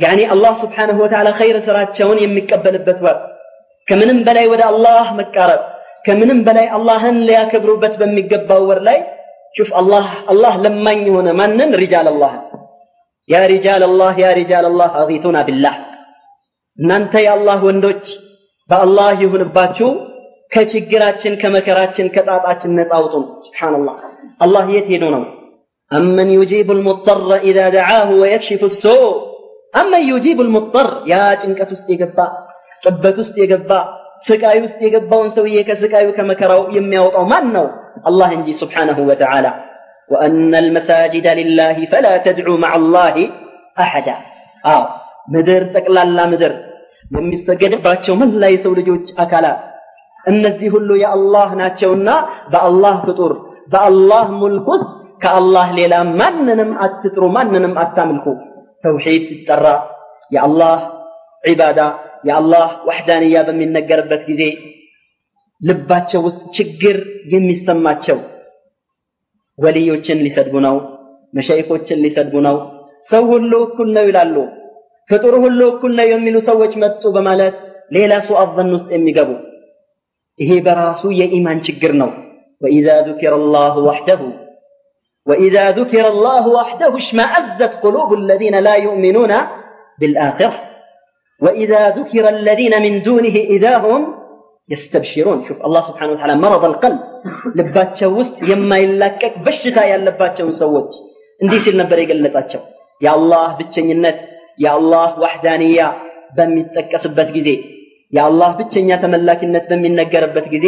[0.00, 3.18] ያኒ አላህ ስብሓነሁ ወተዓላ ኸይር ስራቸውን የሚቀበልበት ወር
[3.88, 5.62] ከምንም በላይ ወደ አላህ መቃረብ
[6.04, 8.98] ከምንም በላይ አላህን ሊያከብሩበት በሚገባው ወር ላይ
[9.54, 12.32] ሹፍ አላህ አላህ ለማኝ የሆነ ማንን ሪጃል አላህ
[13.28, 15.76] ያ ሪጃል አላህ ያ ሪጃል አላህ አጊቱና ቢላህ
[16.78, 18.04] እናንተ የአላህ ወንዶች
[18.70, 19.88] በአላህ ይሁንባችሁ
[20.52, 23.96] ከችግራችን ከመከራችን ከጣጣችን ነፃ አውጡን ስብሓንላህ
[24.40, 25.22] አላህ የት ሄዶ ነው
[25.90, 29.04] አመን ዩጂቡ ልሙጠረ ኢዛ ደዓሁ ወየክሽፉ ሱእ
[29.74, 32.18] አመን ዩጂቡ ልሙጠር ያ ጭንቀት ውስጥ የገባ
[32.82, 33.70] ጥበት ውስጥ የገባ
[34.26, 37.66] ስቃይ ውስጥ የገባውን ሰውዬ ከስቃዩ ከመከራው የሚያወጣው ማን ነው
[38.08, 39.46] አላህ እንጂ ስብሓነሁ ወተዓላ
[40.10, 43.16] ወአነ አልመሳጅደ ሊላህ ፈላ ተድዑ ማዓ አላህ
[43.76, 44.08] አሐዳ
[44.64, 44.82] አዎ
[45.34, 46.52] ምድር ጠቅላላ ምድር
[47.16, 49.60] የሚሰገድባቸው መላ የሰው ልጆች አካላት
[50.24, 52.10] እነዚህ ሁሉ የአላህ ናቸውና
[52.52, 53.32] በአላህ ፍጡር
[53.69, 54.89] በአላህ ሙልክ ውስጥ
[55.23, 58.25] ከአላህ ሌላ ማንንም አትጥሩ ማንንም አታምልኩ።
[58.83, 59.65] ተውሒድ ሲጠራ
[60.31, 60.77] የአላህ
[61.43, 61.79] ዒባዳ
[62.27, 64.43] የአላህ ወሕዳንያ በሚነገርበት ጊዜ
[65.61, 66.97] ልባቸው ውስጥ ችግር
[67.33, 68.17] የሚሰማቸው
[69.59, 70.75] ወልዮችን ሊሰድቡ ነው
[71.33, 72.57] መሸይኾችን ሊሰድቡ ነው።
[73.07, 74.35] ሰው ሁሉ እኩል ነው ይላሉ።
[75.09, 77.55] ፍጡር ሁሉ እኩል ነው የሚሉ ሰዎች መጡ በማለት
[77.91, 79.29] ሌላ ሱአ ዘን ውስጥ የሚገቡ።
[80.39, 82.09] ይሄ በራሱ የኢማን ችግር ነው
[82.62, 84.20] ወኢዛ ذكر الله وحده
[85.26, 89.32] وإذا ذكر الله وحده اشمأزت قلوب الذين لا يؤمنون
[90.00, 90.54] بالآخرة
[91.40, 94.00] وإذا ذكر الذين من دونه إذا هم
[94.68, 97.00] يستبشرون شوف الله سبحانه وتعالى مرض القلب
[97.58, 100.90] ልባቸው ውስጥ የማይላቀቅ በሽታ ያለባቸውን ሰዎች
[101.42, 102.62] እንዲህ ሲል ነበር የገለጻቸው
[103.00, 104.18] የአላህ ብቸኝነት
[104.64, 105.78] የአላህ ዋሕዳንያ
[106.36, 107.50] በሚጠቀስበት ጊዜ
[108.16, 110.66] የአላህ ብቸኛ ተመላኪነት በሚነገርበት ጊዜ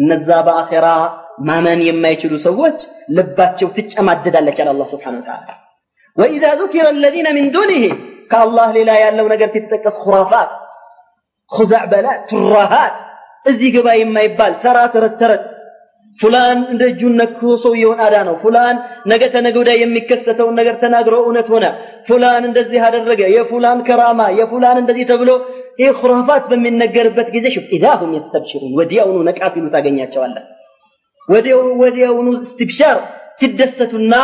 [0.00, 0.86] እነዛ በአኼራ
[1.47, 2.77] ማመን የማይችሉ ሰዎች
[3.17, 5.49] ልባቸው ትጨማደዳለች አለ አላህ ስብሓነሁ ወተዓላ።
[6.17, 7.85] ወኢዛ ዙኪረ አለዚነ ሚን ዱኒህ
[8.31, 10.51] ከአላህ ሌላ ያለው ነገር ሲጠቀስ ሁራፋት
[11.51, 12.95] ኩዛዕበላት ቱራሃት
[13.45, 15.47] እዚህ ግባ የማይባል ተራ ተረት ተረት
[16.19, 18.75] ፉላን እንደ እጁን ነክቶ ሰውየውን አዳነው ፉላን
[19.11, 21.65] ነገ ተነገ ወዲያ የሚከሰተውን ነገር ተናግሮ እውነት ሆነ።
[22.07, 25.31] ፉላን እንደዚህ አደረገ የፉላን ከራማ የፉላን እንደዚህ ተብሎ
[25.79, 28.11] ይህ ሁራፋት በሚነገርበት ጊዜ ሽፍ ኢዛ ሁም
[28.79, 30.45] ወዲያውኑ ነቃ ሲሉ ታገኛቸዋለን
[31.28, 32.98] ታገኛቸዋለህ ወዲያውኑ እስትብሻር
[33.40, 34.14] ሲደሰቱና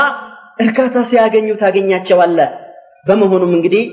[0.64, 2.50] እርካታ ሲያገኙ ታገኛቸዋለህ
[3.06, 3.84] በመሆኑም እንግዲህ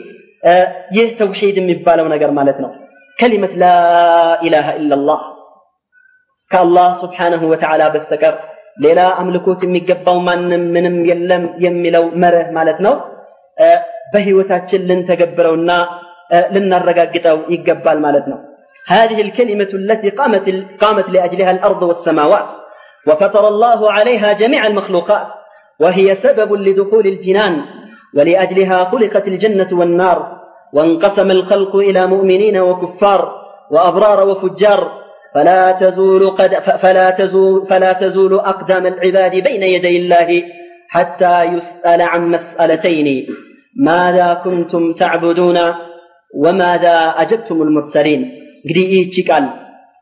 [0.97, 2.71] ይህ ተውሒድ የሚባለው ነገር ማለት ነው
[3.19, 5.21] ከሊመት ላኢላሃ ኢላላህ
[6.51, 8.35] ከአላህ ስብሓነሁ ወተዓላ በስተቀር
[8.77, 12.95] ሌላ አምልኮት የሚገባው ማንም ምንም የለም የሚለው መርህ ማለት ነው
[14.13, 15.71] በህይወታችን ልንተገብረውና
[16.55, 18.39] ልናረጋግጠው ይገባል ማለት ነው
[18.87, 20.45] هذه الكلمة التي قامت
[20.83, 22.47] قامت لأجلها الأرض والسماوات
[23.07, 25.27] وفطر الله عليها جميع المخلوقات
[25.79, 27.61] وهي سبب لدخول الجنان
[28.17, 30.41] ولأجلها خلقت الجنة والنار
[30.73, 33.21] وانقسم الخلق إلى مؤمنين وكفار
[33.71, 34.91] وأبرار وفجار
[35.35, 40.43] فلا تزول قد فلا تزول فلا تزول أقدام العباد بين يدي الله
[40.89, 43.07] حتى يسأل عن مسألتين
[43.75, 45.57] ماذا كنتم تعبدون
[46.43, 48.21] وماذا أجبتم المرسلين
[48.63, 49.45] እንግዲህ ይህቺ ቃል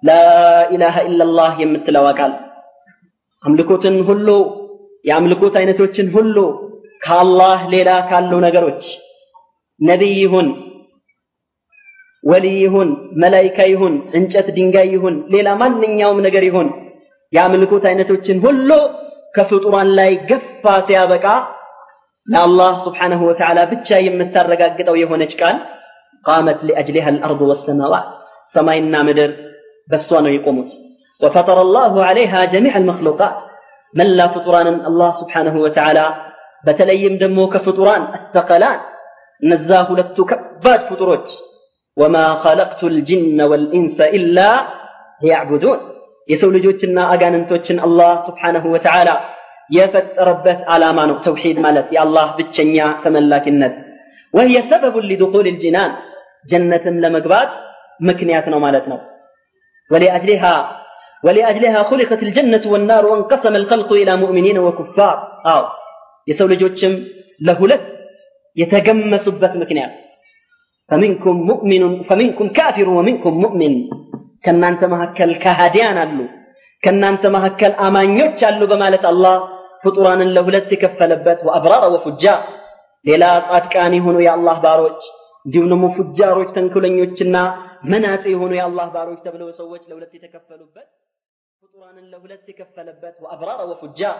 [0.08, 2.32] ላኢላሃ ኢላላህ የምትለዋ ቃል
[3.45, 4.29] አምልኮትን ሁሉ
[5.05, 6.37] የአምልኮት አይነቶችን ሁሉ
[7.03, 8.85] ከአላህ ሌላ ካሉ ነገሮች
[9.81, 10.47] ነቢይ ይሁን
[12.25, 12.91] ወልይ ይሁን
[13.23, 16.69] መላይካ ይሁን እንጨት ድንጋይ ይሁን ሌላ ማንኛውም ነገር ይሁን
[17.33, 18.71] የአምልኮት አይነቶችን ሁሉ
[19.35, 21.27] ከፍጡራን ላይ ገፋ ሲያበቃ
[22.29, 25.57] ለአላህ ስብሓነሁ ወተዓላ ብቻ የምታረጋግጠው የሆነች ቃል
[26.25, 28.07] ቃመት ሊአጅሊሃ አልአርዱ ወሰማዋት
[28.55, 29.31] ሰማይና ምድር
[29.89, 30.71] በሷ ነው የቆሙት
[31.22, 33.38] وفطر الله عليها جميع المخلوقات
[33.94, 36.00] መላ ፍጡራንን አላህ ስብሓነሁ ወተዓላ
[36.66, 38.80] በተለይም ደግሞ ከፍጡራን አስተቀላን
[39.42, 41.28] እነዛ ሁለቱ ከባድ ፍጡሮች
[41.98, 44.38] ወማ ኸለቅቱ ልጅነ ወልኢንሰ ኢላ
[45.24, 45.80] ሊያዕቡዱን
[46.30, 49.10] የሰው ልጆችና አጋንንቶችን አላህ ስብሓነሁ ወተዓላ
[49.78, 53.76] የፈጠረበት ዓላማ ነው ተውሒድ ማለት የአላህ ብቸኛ ተመላኪነት
[54.34, 55.92] وهي سبب لدخول الجنان
[56.52, 57.52] جنة لمقبات
[58.08, 58.98] مكنيات نومالتنا
[59.92, 60.54] ولأجلها
[61.24, 65.62] ولأجلها خلقت الجنة والنار وانقسم الخلق إلى مؤمنين وكفار أو
[66.28, 66.94] يسول جوتشم
[67.42, 67.84] لهلت
[68.58, 69.94] يتجمس بث مكنيات
[70.90, 73.74] فمنكم مؤمن فمنكم كافر ومنكم مؤمن
[74.44, 76.26] كان أنت مهكل كهديان اللو
[76.84, 79.36] كان أنت مهكل أمان يتشالو بمالة الله
[79.84, 82.40] فطران لهلت تكفلبت وأبرار وفجار
[83.06, 85.02] ሌላ ጻድቃን የሆኑ የአላህ ባሮች
[85.46, 87.36] እንዲሁም ደግሞ ፉጃሮች ተንኮለኞችና
[87.92, 90.88] መናጤ የሆኑ የአላህ ባሮች ተብለው ሰዎች ለሁለት የተከፈሉበት
[91.75, 94.17] ፍጡራንን ለሁለት የከፈለበት ወአብራረ ወፉጃር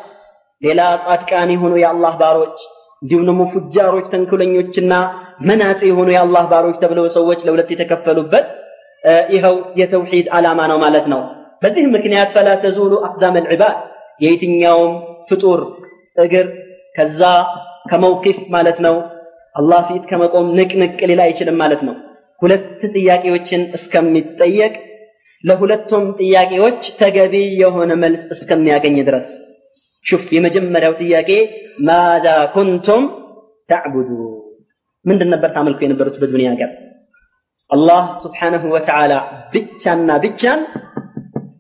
[0.63, 2.57] ሌላ ጻድቃን የሆኑ የአላህ ባሮች
[3.03, 4.95] እንዲሁም ደግሞ ፉጃሮች ተንኮለኞችና
[5.49, 8.47] መናጤ የሆኑ የአላህ ባሮች ተብለው ሰዎች ለሁለት የተከፈሉበት
[9.35, 11.21] ይኸው የተውሂድ ዓላማ ነው ማለት ነው።
[11.63, 13.77] በዚህ ምክንያት ፈላ ተዙሉ አቅዳም ልዕባድ
[14.21, 14.93] የየትኛውም
[15.31, 15.63] ፍጡር
[16.17, 16.49] እግር
[16.95, 17.23] ከዛ
[17.91, 18.97] ከመውቂፍ ማለት ነው
[19.57, 21.97] አላህ ፊት ከመቆም ንቅንቅ ሊል አይችልም ማለት ነው።
[22.43, 24.75] ሁለት ጥያቄዎችን እስከሚጠየቅ
[25.45, 29.27] ለሁለቱም ጥያቄዎች ተገቢ የሆነ መልስ እስከሚያገኝ ድረስ።
[30.07, 31.31] ሹፍ የመጀመሪያው ጥያቄ
[31.89, 33.05] ማዛ ኩንቱም
[33.71, 34.11] ተዕቡዱ።
[35.05, 36.71] ምንድን ነበር ታመልኩ የነበሩት በዱንያ ሀገር?
[37.71, 39.13] አላህ ስብሓነሁ ወተዓላ
[39.53, 40.61] ብቻና ብቻን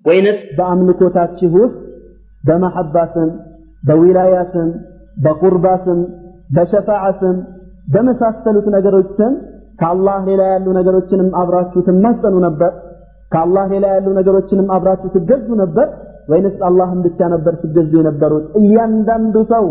[0.05, 1.79] ወይንስ በአምልኮታችሁ ውስጥ
[2.45, 3.31] በመሐባ ስም
[3.83, 4.69] በዊላያ ስም
[5.17, 6.01] በቁርባ ስም
[6.51, 7.37] በሸፋዓ ስም
[7.95, 9.33] በመሳሰሉት ነገሮች ስም
[9.79, 12.73] ከአላህ ሌላ ያሉ ነገሮችንም አብራችሁ ትማጸኑ ነበር
[13.35, 15.87] ከአላህ ሌላ ያሉ ነገሮችንም አብራችሁ ትገዙ ነበር?
[16.29, 18.45] ወይንስ አላህን ብቻ ነበር ትገዙ የነበሩት?
[18.61, 19.65] እያንዳንዱ ሰው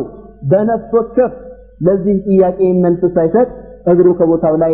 [0.52, 1.34] በነፍስ ወከፍ
[1.82, 3.48] ለዚህ ጥያቄ መልስ ሳይሰጥ
[3.92, 4.74] እግሩ ከቦታው ላይ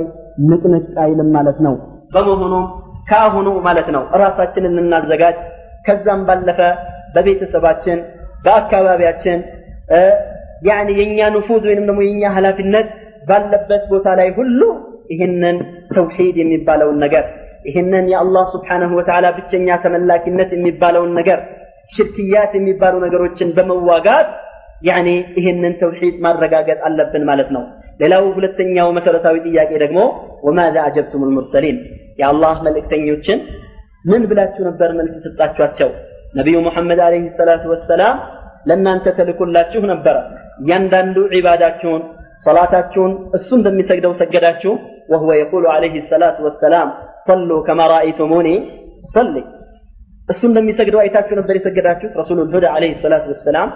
[0.50, 1.76] ንቅንቅ አይልም ማለት ነው።
[2.14, 2.66] በመሆኑም
[3.10, 5.38] ከአሁኑ ማለት ነው ራሳችንን እናዘጋጅ።
[5.86, 6.60] ከዛም ባለፈ
[7.16, 8.00] በቤተሰባችን
[8.46, 9.40] በአካባቢያችን
[10.68, 12.88] ያኒ የኛ ንፉዝ ወይንም ደግሞ የኛ ኃላፊነት
[13.30, 14.62] ባለበት ቦታ ላይ ሁሉ
[15.12, 15.58] ይህንን
[15.92, 17.26] ተውሂድ የሚባለውን ነገር
[17.70, 21.40] ይህንን የአላህ ስብሓንሁ ወተዓላ ብቸኛ ተመላኪነት የሚባለውን ነገር
[21.92, 24.28] ሽርክያት የሚባሉ ነገሮችን በመዋጋት
[24.88, 27.64] ያኔ ይህንን ተውሒድ ማረጋገጥ አለብን ማለት ነው።
[28.02, 30.00] ሌላው ሁለተኛው መሰረታዊ ጥያቄ ደግሞ
[30.46, 31.78] ወማዛ አጀብቱም ልሙርሰሊን
[32.22, 33.40] የአላህ መልእክተኞችን
[34.06, 35.90] ምን ብላችሁ ነበር መልስ ሰጣችኋቸው
[36.34, 38.16] ነቢዩ ሙሐመድ አለህ ሰላቱ ወሰላም
[38.70, 40.16] ለእናንተ ተልኮላችሁ ነበረ
[40.64, 42.02] እያንዳንዱ ዒባዳችሁን
[42.46, 44.74] ሰላታችሁን እሱ እንደሚሰግደው ሰገዳችሁ
[45.12, 46.90] ወሁወ የቁሉ አለህ ሰላቱ ወሰላም
[47.29, 48.55] صلوا كما رأيتموني
[49.15, 49.43] صلي
[50.29, 53.69] እሱ እንደሚሰግደው አይታችሁ ነበር የሰገዳችሁት ረሱሉ ልሁዳ አለይሂ ሰላቱ ወሰላም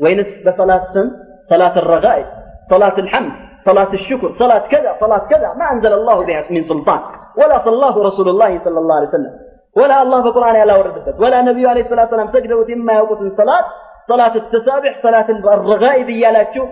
[0.00, 1.08] ወይንስ በሰላት ስም
[1.50, 2.28] ሰላት الرغائب
[2.72, 3.32] صلاة الحمد
[3.68, 7.00] صلاة الشكر صلاة كذا صلاة كذا ما أنزل الله بها من سلطان
[7.40, 9.32] ولا صلاه رسول الله صلى الله عليه وسلم
[9.76, 13.64] ولا الله في القرآن لا وردت ولا النبي عليه الصلاة والسلام سجدوا إما يوقف الصلاة
[14.12, 16.64] صلاة التسابح صلاة الرغائب እያላችሁ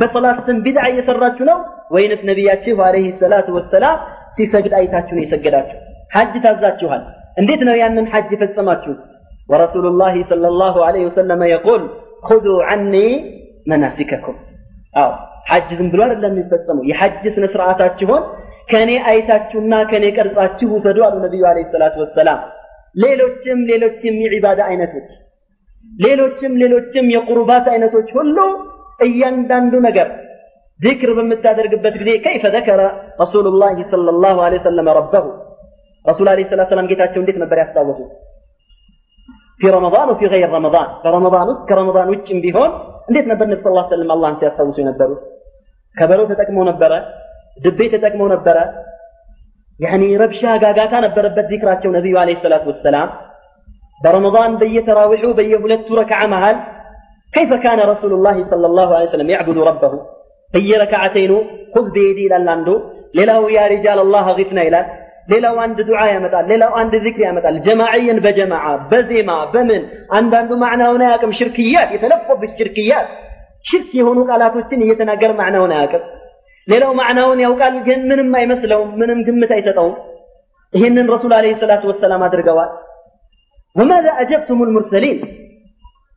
[0.00, 1.58] በሰላት ስም ቢድዓ እየሰራችሁ ነው
[1.94, 3.98] ወይንስ ነቢያችሁ አለይሂ ሰላቱ ወሰላም
[4.37, 5.77] ሲሰግድ አይታችሁ ነው የሰገዳችሁ?
[6.15, 7.03] ሐጅ ታዛችኋል።
[7.37, 8.99] እንዴት ነው ያንን ሐጅ የፈጸማችሁት?
[9.49, 11.83] ወረሱሉ ላህ ለ ላሁ ለ ወሰለመ የቁል
[12.29, 12.93] ሁዱ ዐኒ
[13.67, 14.37] መናሲከኩም።
[14.95, 15.11] አዎ
[15.49, 18.23] ሐጅ ዝም ብሎ አይደለም የሚፈጸመው። የሐጅ ስነ ስርዓታችሁን
[18.69, 22.39] ከእኔ አይታችሁና ከኔ ቀርጻችሁ ውሰዱ አሉ ነቢዩ አለ ሰላቱ ወሰላም።
[22.95, 25.09] ሌሎችም ሌሎችም የዒባዳ አይነቶች
[25.99, 28.37] ሌሎችም ሌሎችም የቁርባት አይነቶች ሁሉ
[28.99, 30.07] እያንዳንዱ ነገር
[30.80, 32.78] ذكر በምታደርግበት ጊዜ كيف ذكر
[33.22, 35.24] رسول الله صلى الله عليه وسلم ربه
[36.04, 38.12] رسول عليه الصلاة والسلام ጌታቸው እንዴት ነበር ያስታወሱት
[39.60, 42.70] في رمضان وفي غير رمضان فرمضان ውስጥ ከረመዳን ውጭም ቢሆን
[43.08, 45.20] እንዴት ነበር ነብዩ ሰለላሁ ዐለይሂ ወሰለም አላህን ሲያስታውሱ የነበሩት
[45.96, 46.92] ከበሮ ተጠቅመው ነበረ
[47.64, 48.56] ድቤ ተጠቅመው ነበረ
[49.80, 53.10] ያኒ ረብሻ ጋጋታ ነበረበት ዚክራቸው ነቢዩ አለይሂ ሰላቱ ወሰላም
[54.04, 56.56] برمضان بي تراويح بي هلت ركعة مهال
[57.36, 58.88] كيف كان رسول الله صلى الله
[60.55, 61.33] በየረካዓተይኑ
[61.75, 62.67] ሁዝ ቤዲ ይላል አንዱ።
[63.17, 64.87] ሌላው ያ ሪጃል አላህ ግፍና ይላል።
[65.31, 69.83] ሌላው አንድ ዱዓ ያመጣል። ሌላው አንድ ዚክር ያመጣል። ጀማዕይን በጀማዓ በዜማ በምን?
[70.17, 73.07] አንዳንዱ ማዕናውን አያውቅም። ሽርክያት የተለፎብት ሽርክያት።
[73.65, 76.03] ሽርክ የሆኑ ቃላቶችን እየተናገር ማዕናውን አያቅም።
[76.67, 79.95] ሌላው ማዕናውን ያውቃል ግን ምንም አይመስለውም ምንም ግምት አይሰጠውም።
[80.73, 82.71] ይህንን ረሱል አለይሂ ሰላቱ ወሰላም አድርገዋል።
[83.75, 85.17] ወማዛ አጀብቱም ልሙርሰሊን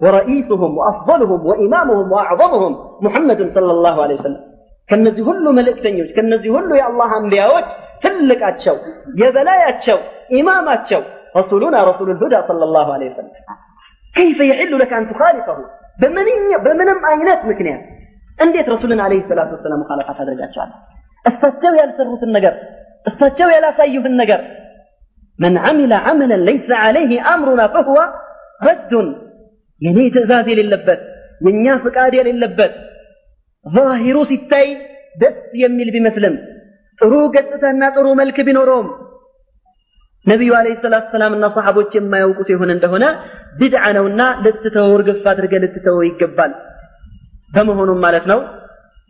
[0.04, 2.74] ورئيسهم وأفضلهم وإمامهم وأعظمهم
[3.06, 4.42] محمد صلى الله عليه وسلم
[4.90, 7.66] كنزي هلو ملئكتنيوش كنزي هلو يا الله أنبياوش
[8.04, 8.76] تلك أتشو
[9.22, 9.98] يا بلايا أتشو
[10.40, 11.02] إمام أتشو
[11.40, 13.34] رسولنا رسول الهدى صلى الله عليه وسلم
[14.18, 15.58] كيف يحل لك أن تخالفه
[16.02, 16.28] بمن
[16.66, 17.84] بمنم آينات مكنيات
[18.44, 20.72] እንዴት ረሱልን አለይሂ ሰላቱ ወሰላም ሙኻለፋት አድርጋቸዋል
[21.30, 22.54] እሳቸው ያልሰሩትን ነገር
[23.12, 24.42] እሳቸው ያላሳዩትን ነገር
[25.44, 27.98] من عمل عملا ليس عليه أمرنا فهو
[28.70, 28.94] رد
[29.83, 31.01] የኔ ትእዛዝ የሌለበት
[31.41, 32.73] የእኛ ፍቃድ የሌለበት
[33.67, 34.69] ዛሂሩ ሲታይ
[35.17, 36.35] ደስ የሚል ቢመስልም
[37.01, 38.89] ጥሩ ገጽታና ጥሩ መልክ ቢኖረውም
[40.27, 43.05] ነቢዩ አለይሂ ሰላቱ እና ሰሃቦች የማያውቁት የሆነ እንደሆነ
[43.59, 46.53] ቢድዓ ነውና ልትተወው እርግፍ አድርገ ልትተው ይገባል።
[47.53, 48.41] በመሆኑም ማለት ነው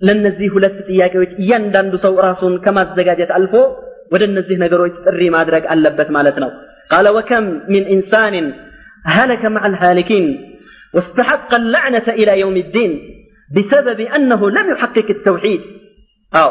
[0.00, 3.54] ለነዚህ ሁለት ጥያቄዎች እያንዳንዱ ሰው ራሱን ከማዘጋጀት አልፎ
[4.12, 6.50] ወደ እነዚህ ነገሮች ጥሪ ማድረግ አለበት ማለት ነው።
[6.90, 8.46] ቃለ ወከም ሚን ኢንሳንን
[9.04, 10.26] ሀለከ መዐል ሀሊኪን
[10.93, 12.91] واستحق اللعنة إلى يوم الدين
[13.51, 15.61] بسبب أنه لم يحقق التوحيد
[16.33, 16.49] أو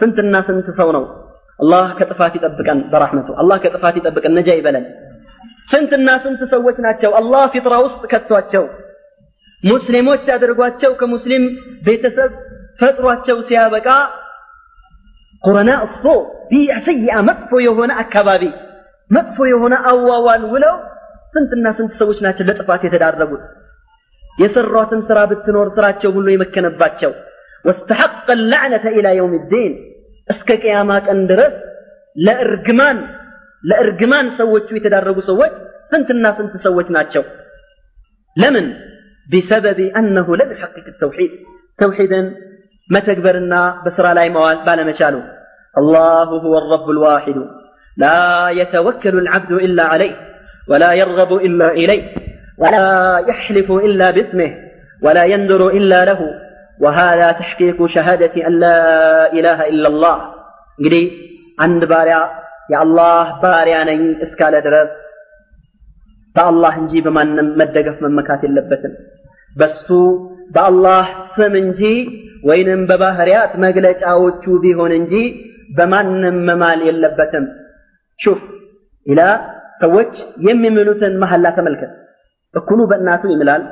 [0.00, 1.06] سنت الناس انت صونوا
[1.60, 4.84] አላህ ከጥፋት ይጠብቀን በራህመቱ አላህ ከጥፋት ይጠብቀን ነጃ ይበለን
[5.70, 8.64] ስንትና ስንት ሰዎች ናቸው አላህ ፊጥራ ውስጥ ከቷቸው
[9.62, 11.44] ሙስሊሞች አድርጓቸው ከሙስሊም
[11.86, 12.32] ቤተሰብ
[12.80, 13.88] ፈጥሯቸው ሲያበቃ
[15.44, 16.04] ቁረና እሶ
[16.50, 18.42] ቢያ ሰይአ መጥፎ የሆነ አካባቢ
[19.10, 20.76] መጥፎ የሆነ አዋዋል ውለው
[21.34, 23.44] ስንትና ስንት ሰዎች ናቸው ለጥፋት የተዳረጉት
[24.37, 27.11] የሰሯትን ስራ ብትኖር ስራቸው ሁሉ የመከነባቸው
[27.65, 29.73] ወስተሐቀ ላዕነተ ኢላ የውም ዲን
[30.27, 31.55] እስከ ቅያማ ቀን ድረስ
[32.15, 32.97] ለእርግማን
[33.63, 35.53] ለእርግማን ሰዎቹ የተዳረጉ ሰዎች
[35.91, 37.23] ስንትና ስንት ሰዎች ናቸው
[38.37, 38.67] ለምን
[39.27, 41.33] ቢሰበብ አነሁ ለም ሐቂቅ ተውሒድ
[41.79, 42.27] ተውሒድን
[42.89, 43.53] መተግበርና
[43.83, 45.15] በስራ ላይ መዋል ባለመቻሉ
[45.75, 47.39] አላሁ ሁወ ረቡ ልዋሒዱ
[47.97, 48.07] ላ
[48.59, 50.15] የተወከሉ ልዓብዱ ኢላ ዓለይህ
[50.67, 52.05] ወላ የርገቡ ኢላ ኢለይህ
[52.58, 52.86] ولا
[53.28, 54.50] يحلف إلا باسمه
[55.02, 56.20] ولا ينذر إلا له
[56.80, 58.78] وهذا تحقيق شهادة أن لا
[59.32, 60.16] إله إلا الله
[60.78, 61.04] እንግዲህ
[61.58, 62.16] አንድ ባሪያ
[62.72, 64.92] የአላህ ባሪያ ነኝ እስካለ ድረስ
[66.36, 68.94] በአላህ እንጂ በማንም መደገፍ መመካት የለበትም
[69.56, 69.88] በሱ
[70.54, 71.04] በአላህ
[71.34, 71.80] ስም እንጂ
[72.48, 75.14] ወይንም በባህሪያት መግለጫዎቹ ቢሆን እንጂ
[75.76, 77.44] በማንም መማል የለበትም
[78.20, 78.40] ሹፍ
[79.06, 79.20] ኢላ
[79.82, 80.12] ሰዎች
[80.48, 81.92] የሚምሉትን መሐላ ተመልከት
[82.58, 83.62] እኩሉ በእናቱ ይምላል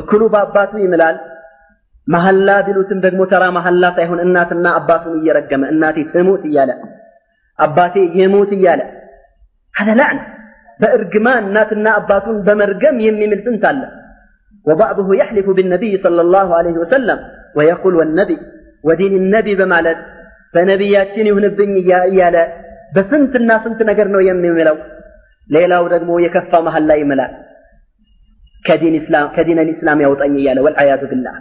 [0.00, 1.16] እኩሉ በአባቱ ይምላል
[2.14, 6.70] መሐላ ቢሉትም ደግሞ ተራ መሐላ ሳይሆን እናትና አባቱን እየረገመ እናቴ ትሙት እያለ
[7.58, 8.82] አባቴ ይሙት እያለ
[9.74, 10.22] هذا لعنة
[10.80, 13.76] بإرجمان ناتنا أباتون بمرجم يمي من سنتال
[14.68, 17.18] وبعضه يحلف بالنبي صلى الله عليه وسلم
[17.56, 18.38] ويقول والنبي
[18.88, 19.98] ودين النبي بمالت
[20.54, 22.44] فنبياتين يهنبني يا إيالا
[22.94, 24.78] بسنت الناس انت نقرنو يمي ملو
[25.48, 27.32] ሌላው ደግሞ የከፋ መሀል ላይ ይምላል
[28.65, 31.31] كدين الإسلام كدين الإسلام يوطني يا له والعياذ بالله.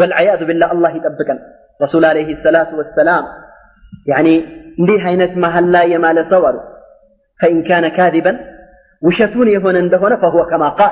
[0.00, 1.38] والعياذ بالله الله يطبقا
[1.82, 3.24] رسول عليه الصلاة والسلام
[4.06, 4.40] يعني
[4.78, 6.54] دي هينة ما هلا يمال صور
[7.42, 8.40] فإن كان كاذبا
[9.02, 10.90] وشتون يهون عندهن فهو كما قال.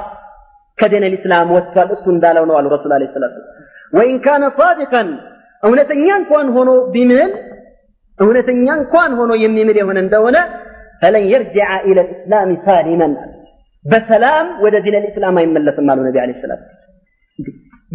[0.79, 3.63] كدين الإسلام وثال أسن دالون رسول عليه الصلاة والسلام.
[3.95, 5.03] وإن كان صادقا
[5.65, 7.31] أو نتنيان كون هونو بمن؟
[8.21, 10.37] أو نتنيان كون هونو يمي مريهون عندهن
[11.03, 13.17] فلن يرجع إلى الإسلام سالما.
[13.91, 16.83] بسلام ولا دين الإسلام ما يملس مال النبي عليه الصلاة والسلام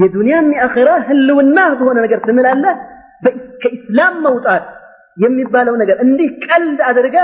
[0.02, 2.74] يا دنيا من آخرة هل ونا هو أنا نقدر تمل الله
[3.24, 4.66] بس كإسلام موتات
[5.24, 7.24] يمي بالو نقدر إني كل أدرجة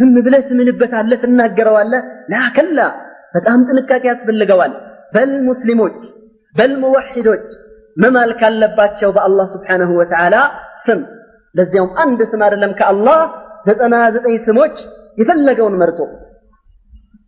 [0.00, 2.00] ذم بلس من بس على سنة جروا الله
[2.32, 2.86] لا كلا
[3.34, 4.72] فتأهم تنكا كاس باللجوال
[5.14, 6.00] بل مسلموت
[6.58, 7.48] بل موحدوت
[8.00, 8.68] ما مالك الله
[9.14, 10.42] بالله سبحانه وتعالى
[10.86, 11.00] سم
[11.56, 13.20] لزيوم أندس مار لم كالله
[13.66, 13.98] زت أنا
[14.28, 14.76] أي سموت
[15.20, 16.06] يتلقون مرتو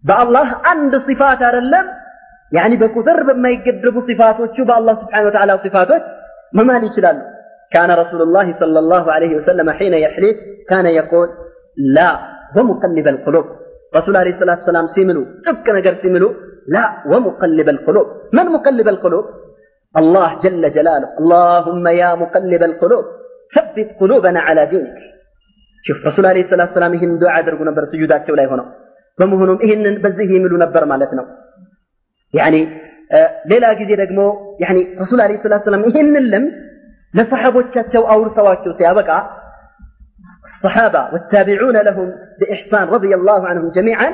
[0.03, 1.88] በአላህ አንድ ሲፋት አይደለም
[2.51, 6.03] ያኒ በቁጥር በማይገደቡ ሲፋቶቹ በአላህ ስብሓን ወተዓላ ሲፋቶች
[6.57, 7.21] መማል ይችላሉ
[7.71, 10.36] كان رسول الله صلى الله عليه وسلم حين يحلف
[10.71, 11.27] كان يقول
[11.97, 12.09] لا
[12.57, 13.45] ومقلب القلوب
[13.97, 16.29] رسول عليه الصلاة والسلام سيملو تبك نجر سيملو
[16.67, 18.07] لا ومقلب القلوب
[18.38, 19.25] من مقلب القلوب
[19.95, 23.05] الله جل جلاله اللهم يا مقلب القلوب
[23.55, 24.97] ثبت قلوبنا على دينك
[25.86, 28.67] شوف رسول عليه الصلاة والسلام ይህን ዱዓ ያደርጉ ነበር ስጁዳቸው ላይ ሆነው
[29.19, 31.25] በመሆኑም ይህንን በዚህ የሚሉ ነበር ማለት ነው
[32.33, 32.55] ያኒ
[33.51, 34.19] ሌላ ጊዜ ደግሞ
[34.63, 36.53] ያኒ ረሱል አለይሂ ሰላቱ ሰላም ይህንን ልምድ
[37.17, 39.09] ለሰሐቦቻቸው አውርሰዋቸው ሲያበቃ
[40.49, 42.07] الصحابة والتابعون لهم
[42.39, 44.09] بإحسان رضي الله عنهم جميعا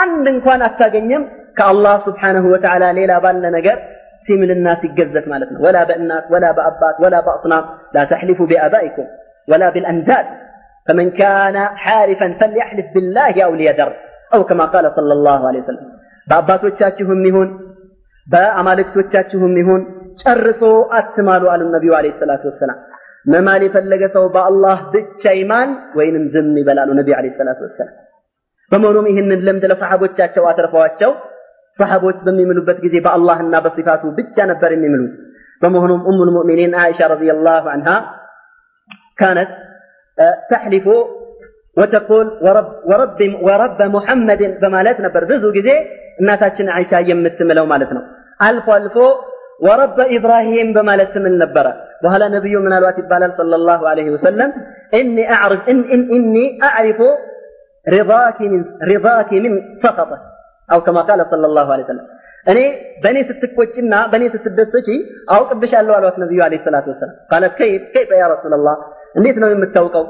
[0.00, 1.22] عند እንኳን አታገኘም
[1.58, 3.76] ከአላህ ስብሓንሁ ወተዓላ ሌላ ባለ ነገር
[4.26, 7.64] ሲምል الناس ይገዘት ማለት ነው ولا بأنات ولا بأبات ولا بأصنام
[7.96, 9.06] لا تحلفوا بآبائكم
[9.50, 10.26] ولا بالأنداد
[10.86, 13.90] فمن كان حالفا فليحلف بالله أو ليدر
[14.34, 15.86] أو كما قال صلى الله عليه وسلم
[16.28, 17.48] በአባቶቻችሁም ይሁን
[18.26, 19.82] በአማልክቶቻችሁም ይሁን
[20.22, 20.62] ጨርሶ
[20.98, 22.78] አትማሉ አሉ ነቢዩ አለይሂ ሰላቱ ወሰላም
[23.26, 27.94] መማል የፈለገ ሰው በአላህ ብቻ ይማል ወይንም ዝም ይበላሉ ነቢዩ አለይሂ ሰላቱ ወሰላም
[28.72, 31.12] በመሆኑም ይህንን ልምድ ለሰሓቦቻቸው አትርፈዋቸው
[31.78, 35.14] ሰሓቦች በሚምሉበት ጊዜ በአላህና በሲፋቱ ብቻ ነበር የሚምሉት
[35.62, 37.88] በመሆኑም ኡሙ ልሙእሚኒን አይሻ ረዲየላሁ አንሃ
[39.20, 39.52] ካነት
[40.50, 40.86] ተሕሊፉ
[41.79, 45.75] وتقول ورب ورب ورب محمد بما لا بمالتنا برزو جزي
[46.27, 46.95] ناتاشن عيشا
[47.25, 47.97] لا تنبر.
[48.49, 48.95] الف الف
[49.67, 54.49] ورب إبراهيم بما بمالتنا النبرة وهلا نبي من الوات بالال صلى الله عليه وسلم
[54.99, 56.99] اني اعرف إن إن اني اعرف
[57.95, 58.61] رضاك من
[58.91, 59.53] رضاك من
[59.83, 60.21] سخطك
[60.73, 62.05] أو كما قال صلى الله عليه وسلم
[62.49, 62.65] اني
[63.03, 64.87] بني ستك እኔ በእኔ ስትቆጭና በእኔ ስትደሰች
[65.33, 66.15] አውቅብሻለሁ አሏት
[66.45, 68.75] عليه الصلاة والسلام قالت كيف كيف يا رسول الله
[69.17, 70.03] እንዴት ነው የምታውቀው?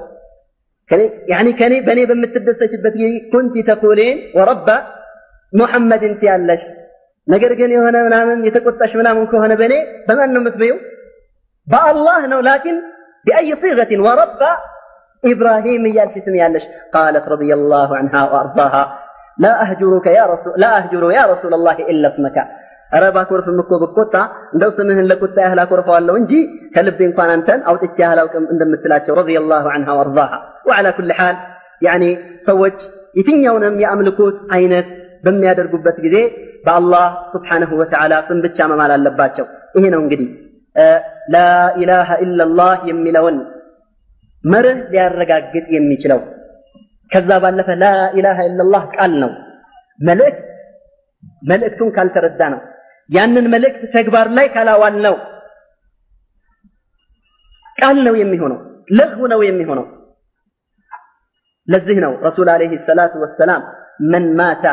[1.33, 4.69] ያኒ ከኔ በእኔ በምትደሰችበት ጊዜ ኩንቲ ተቁሌን ወረባ
[5.53, 6.63] ሙሐመድ እንት ያለሽ
[7.29, 9.75] ነገር ግን የሆነ ምናምን የተቆጣሽ ምናምን ከሆነ በእኔ
[10.09, 10.79] በማን ነው የምትበይው
[11.67, 12.77] በአላህ ነው ላኪን
[13.27, 14.43] ቢአይ ሲገትን ወረባ
[15.25, 18.99] إبراهيم يالش سميالش قالت رضي الله عنها وأرضاها
[19.39, 22.37] لا أهجرك يا رسول لا أهجر يا رسول الله إلا اسمك
[22.93, 24.15] ኧረ ባኮርፍም እኮ ብቆጣ
[24.55, 26.33] እንደው ስምህን ለቁጣ ያህል አኮርፈዋለሁ እንጂ
[26.75, 30.33] ከልቤ እንኳን አንተን አውጥቼ ያህል አውቅም እንደምትላቸው ረዲየላሁ ዐንሃ ወአርዳሃ
[30.69, 31.37] ወዐላ ኩል ሓል
[31.83, 32.05] ያኒ
[32.49, 32.79] ሰዎች
[33.19, 34.89] የትኛውንም የአምልኮት አይነት
[35.25, 36.17] በሚያደርጉበት ጊዜ
[36.67, 37.05] በአላህ
[37.35, 39.47] ስብሓነሁ ወተዓላ ስም ብቻ መማል አለባቸው
[39.77, 40.29] ይሄ ነው እንግዲህ
[41.35, 43.37] ላኢላሃ ኢላላህ የሚለውን
[44.45, 46.21] መርህ ሊያረጋግጥ የሚችለው
[47.11, 49.31] ከዛ ባለፈ ላኢላሃ ኢላላህ ቃል ነው
[50.01, 50.41] መልእክት
[51.51, 52.61] መልእክቱን ካልተረዳ ነው
[53.10, 55.16] ያንን መልእክት ተግባር ላይ ካላዋል ነው
[57.78, 58.60] ቃል ነው የሚሆነው
[58.98, 59.86] ለህው ነው የሚሆነው
[61.68, 63.62] ለዚህ ነው ረሱል አለይሂ ሰላቱ ወሰላም
[64.12, 64.66] መን ማታ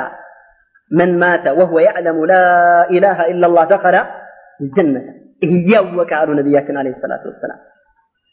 [0.90, 2.34] መን ማታ ወሁወ ያዕለሙ ላ
[2.96, 3.96] ኢላሃ ኢላላህ ደኸለ
[4.76, 5.06] ጀነት
[5.42, 7.58] እያወቀ አሉ ነቢያችን አለይሂ ሰላቱ ወሰላም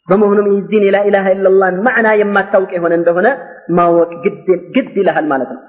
[0.08, 3.28] በመሆኑም የዚህን የላኢላሃ ኢላላህን ማዕና የማታውቅ የሆነ እንደሆነ
[3.78, 4.12] ማወቅ
[4.76, 5.62] ግድ ይልሃል ማለት ነው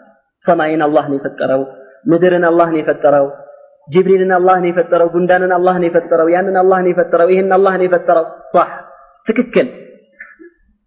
[0.47, 1.63] ሰማይን አላህ ነው የፈጠረው
[2.05, 3.27] ምድርን አላህ ነው የፈጠረው
[3.88, 7.86] ጅብሪልን አላህ ነው የፈጠረው ጉንዳንን አላህ ነው የፈጠረው ያንን አላህ ነው የፈጠረው ይህን አላህ ነው
[7.88, 8.70] የፈጠረው ሷህ
[9.28, 9.68] ትክክል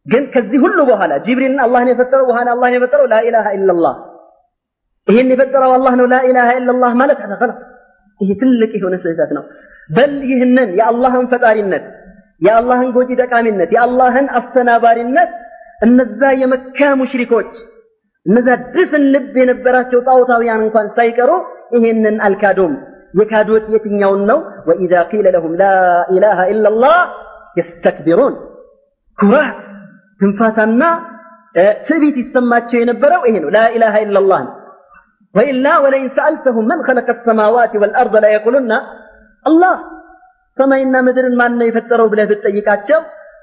[0.07, 3.95] ግን ከዚህ ሁሉ በኋላ ጅብሪልን አላህ ነው የፈጠረው ውሃን አላህ ነው የፈጠረው ላኢላሃ ኢላላህ
[5.09, 7.59] ይህን የፈጠረው አላህ ነው ላኢላሃ ኢላላህ ማለት ሀዛ ገለጥ
[8.21, 9.45] ይህ ትልቅ የሆነ ስህተት ነው
[9.91, 11.85] በል ይህንን የአላህን ፈጣሪነት
[12.43, 15.31] የአላህን ጎጂ ጠቃሚነት የአላህን አስተናባሪነት
[15.81, 17.51] እነዛ የመካ ሙሽሪኮች
[18.26, 21.32] ንዘድስ ልብ የነበራቸው ጣዖታውያን እንኳን ሳይቀሩ
[21.76, 22.74] ይሄንን አልካዶም።
[23.14, 24.40] የካዶት የትኛውን ነው?
[24.68, 25.66] ወኢዛ ቂለ ለሁም ላ
[26.14, 26.98] ኢላሃ ኢላላህ
[27.58, 28.34] የስተክቢሩን
[29.20, 29.56] ኩራት
[30.22, 30.84] ትንፋታና
[31.88, 34.54] ትዕቢት ይሰማቸው የነበረው ይሄ ነው። ላኢላሃ ኢላላህ ነው።
[35.36, 38.74] ወኢላ ወለኢን ሰአልተሁም መን ኸለቀ ሰማዋት ወልአርድ ለየቁሉና
[39.46, 39.76] አላህ
[40.58, 43.02] ሰማይና ምድርን ማን ነው የፈጠረው ብለህ ብትጠይቃቸው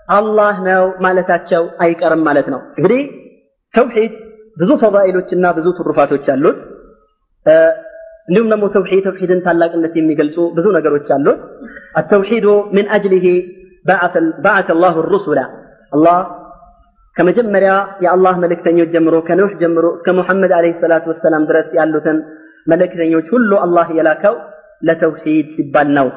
[0.09, 3.03] አላህ ነው ማለታቸው አይቀርም ማለት ነው። እንግዲህ
[3.75, 4.15] ተውሒድ
[4.57, 6.59] ብዙ ፈዳኢሎችና ብዙ ትሩፋቶች አሉት።
[8.29, 11.41] እንዲሁም ደግሞ ተውሂድ ተውሂድን ታላቅነት የሚገልጹ ብዙ ነገሮች አሉት።
[12.01, 12.47] አተውሂዱ
[12.77, 13.27] ምን አጅሊሂ
[14.45, 15.41] በዓተ አላሁ ሩሱላ
[15.93, 16.17] አላህ
[17.17, 17.73] ከመጀመሪያ
[18.05, 22.19] የአላህ መልእክተኞች ጀምሮ ከኖህ ጀምሮ እስከ ሙሐመድ ዓለይሂ ሰላቱ ወሰላም ድረስ ያሉትን
[22.67, 24.35] መልእክተኞች ሁሉ አላህ የላከው
[24.83, 26.09] ለተውሂድ ሲባል ነው።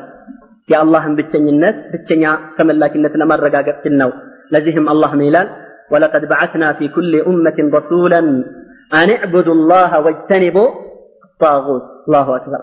[0.69, 2.23] የአላህን ብቸኝነት ብቸኛ
[2.57, 4.11] ተመላኪነት ለማረጋገጥ ነው።
[4.51, 5.47] ለዚህም አላህ ምን ይላል?
[5.92, 8.20] ولقد بعثنا في كل أمة رسولا
[9.00, 10.68] أن اعبدوا الله واجتنبوا
[11.28, 12.62] الطاغوت الله أكبر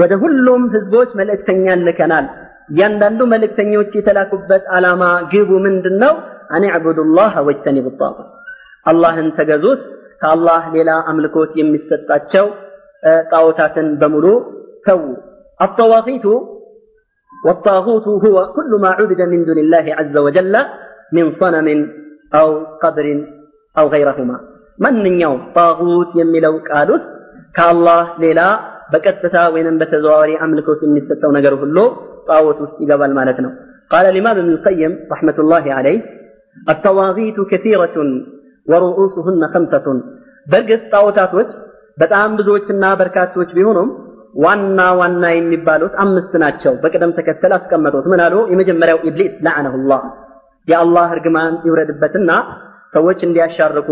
[0.00, 2.26] ወደ ሁሉም ህዝቦች መልእክተኛን ልከናል
[2.72, 6.14] እያንዳንዱ መልእክተኞች የተላኩበት ዓላማ ግቡ ምንድን ነው
[6.56, 8.28] አን ዕቡዱ ላህ ወጅተኒቡ ጣጉት
[8.90, 9.80] አላህን ተገዙት
[10.22, 12.46] ከአላህ ሌላ አምልኮት የሚሰጣቸው
[13.32, 14.26] ጣዖታትን በሙሉ
[14.86, 15.02] ተዉ
[15.60, 16.26] الطواغيت
[17.44, 20.54] والطاغوت هو كل ما عبد من دون الله عز وجل
[21.12, 21.68] من صنم
[22.34, 22.48] أو
[22.82, 23.06] قبر
[23.76, 24.36] أو غيرهما
[24.78, 24.94] من
[25.24, 27.02] يوم طاغوت يملو قالوس
[27.56, 28.48] كالله ليلا
[28.92, 31.76] بكتتا وين بتزواري أملكوت የሚሰጠው ነገር ሁሉ
[32.28, 33.52] ጣዖት ውስጥ ይገባል ማለት ነው
[33.92, 35.98] قال الإمام ابن القيم رحمة الله عليه
[36.72, 37.96] الطواغيت كثيرة
[38.70, 39.86] ورؤوسهن خمسة
[40.52, 41.48] برقس ጣዖታቶች
[42.00, 43.88] በጣም ብዙዎችና በርካቶች ቢሆኑም
[44.44, 50.02] ዋና ዋና የሚባሉት አምስት ናቸው በቅደም ተከተል አስቀመጡት ምን አሉ የመጀመሪያው ኢብሊስ ለዓነሁላህ
[50.67, 52.31] የአላህ እርግማን ይውረድበትና
[52.93, 53.89] ሰዎች እንዲያሻርኩ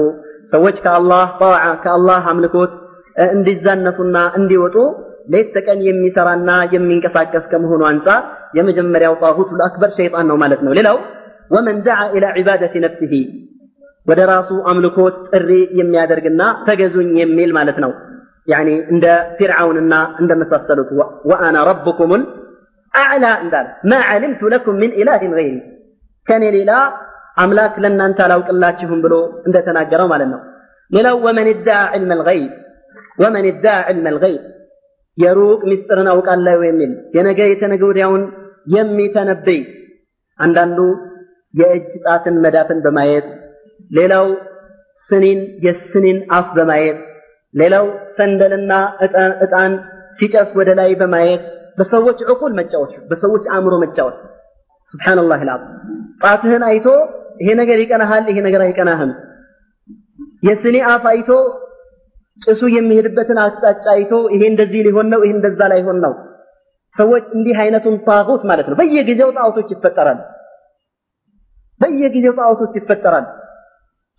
[0.54, 2.72] ሰዎች ከአላህ ጣዓ ከአላህ አምልኮት
[3.34, 4.76] እንዲዛነፉና እንዲወጡ
[5.34, 8.22] ሌት ተቀን የሚሰራና የሚንቀሳቀስ ከመሆኑ አንጻር
[8.58, 10.98] የመጀመሪያው ጣሁቱል አክበር ሸይጣን ነው ማለት ነው። ሌላው
[11.52, 13.14] ወመን ደዓ ኢላ ዒባደቲ ነፍሲሂ
[14.08, 15.50] ወደ ራሱ አምልኮት ጥሪ
[15.80, 17.92] የሚያደርግና ተገዙኝ የሚል ማለት ነው።
[18.48, 19.06] ያኒ እንደ
[19.38, 20.90] ፊርዓውንና እንደ መሳሰሉት
[21.30, 22.24] ወአና ረብኩሙል
[22.94, 25.56] አዕላ እንዳለ ማ ዓሊምቱ ለኩም ምን ኢላህን ገይሪ
[26.28, 26.72] ከኔ ሌላ
[27.38, 29.16] አምላክ ለእናንተ አላውቅላችሁም ብሎ
[29.48, 30.42] እንደተናገረው ማለት ነው።
[30.92, 32.52] ሌላው ወመን ዳ ዕልመ ልገይብ
[33.20, 34.42] ወመን ዳ ዕልመ ልገይብ
[35.18, 38.24] የሩቅ ምስጢርን አውቃለሁ የሚል የነገ የተነገ ወዲያውን
[38.76, 39.62] የሚተነብይ
[40.40, 40.80] አንዳንዱ
[41.54, 43.26] የእጅ ጣትን መዳፍን በማየት
[43.92, 44.28] ሌላው
[45.10, 47.00] ስኒን የስኒን አፍ በማየት
[47.54, 47.86] ሌላው
[48.18, 48.74] ሰንደልና
[49.46, 49.74] እጣን
[50.20, 51.44] ሲጨስ ወደ ላይ በማየት
[51.78, 54.18] በሰዎች ዕቁል መጫወት በሰዎች አእምሮ መጫወት
[54.94, 55.62] ስብሓንላህ ልዓም
[56.22, 56.88] ጣትህን አይቶ
[57.40, 59.12] ይሄ ነገር ይቀናሃል ይሄ ነገር አይቀናህም።
[60.48, 61.30] የስኒ አፍ አይቶ
[62.42, 66.14] ጭሱ የሚሄድበትን አቅጣጫ አይቶ ይሄ እንደዚህ ሊሆን ነው ይሄ እንደዛ ላይሆን ነው።
[66.96, 70.20] ሰዎች እንዲህ አይነቱን ጣዖት ማለት ነው። በየጊዜው ጣዖቶች ይፈጠራሉ
[71.82, 73.26] በየጊዜው ጣዖቶች ይፈጠራሉ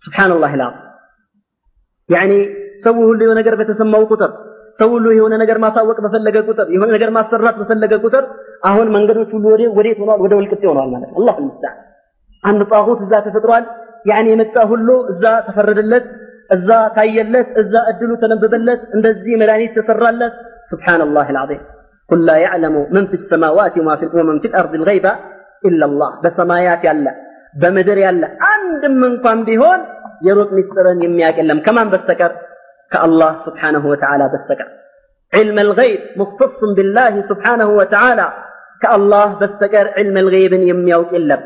[0.03, 0.75] ስብሓንላህ ልዓም
[2.09, 2.31] ያኒ
[2.83, 4.31] ሰው ሁሉ የሆነ ነገር በተሰማው ቁጥር
[4.79, 8.23] ሰው ሁሉ የሆነ ነገር ማሳወቅ በፈለገ ቁጥር የሆነ ነገር ማሰራት በፈለገ ቁጥር
[8.68, 11.76] አሁን መንገዶች ሁሉ ወደ ወዴት ሆኗል ወደ ወልቅጤ ሆኗል ማለት ነው አላህ ልምስታን
[12.44, 13.64] አንድ ጣዖት እዛ ተፈጥሯል
[14.10, 16.04] ያኔ የመጣ ሁሉ እዛ ተፈረደለት፣
[16.50, 20.34] እዛ ታየለት፣ እዛ እድሉ ተነበበለት፣ እንደዚህ መድኃኒት ተሰራለት።
[20.70, 21.62] ሱብሓነላህ አልዓዚም
[22.10, 23.74] ቁል ላ ያዕለሙ መን ፊ ሰማዋት
[24.16, 25.06] ወመን ፊ ልአርድ ልገይባ
[25.64, 27.06] ኢላላህ በሰማያት ያለ
[27.56, 29.80] በምድር ያለ አንድም እንኳን ቢሆን
[30.26, 32.32] የሩቅ ምስጢርን የሚያውቅ የለም ከማን በስተቀር
[32.92, 34.70] ከአላህ ስብሓነሁ ወተዓላ በስተቀር
[35.32, 38.26] علم الغيب مختص بالله سبحانه وتعالى
[38.84, 41.36] كالله بستقر علم الغيب يميوك إلا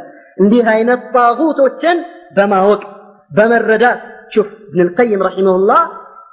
[0.43, 1.97] እንዲህ አይነት ጣጉቶችን
[2.37, 2.83] በማወቅ
[3.37, 4.01] በመረዳት
[4.35, 5.81] شوف ابن القيم رحمه الله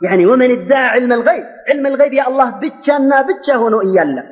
[0.01, 4.23] يعني ومن ادعى علم الغيب علم الغيب يا الله بتشانا بتشا هنا إيالا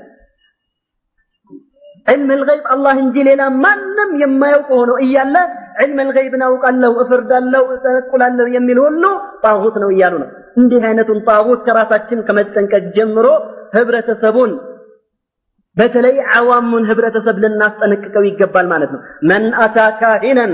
[2.10, 5.44] علم الغيب الله انجي لنا منم يما يوقه هنا إيالا
[5.82, 9.12] علم الغيب نوق الله افرد الله تنقل الله يميل هلو
[9.46, 13.28] طاغوت ነው እያሉ ነው እንዲህ አይነቱን ጣዖት ከራሳችን ከመጠንቀቅ ጀምሮ
[13.76, 14.52] ህብረተሰቡን
[15.78, 20.54] በተለይ አዋሙን ህብረተሰብ ልናስጠነቅቀው ይገባል ማለት ነው መን አታ ካሂነን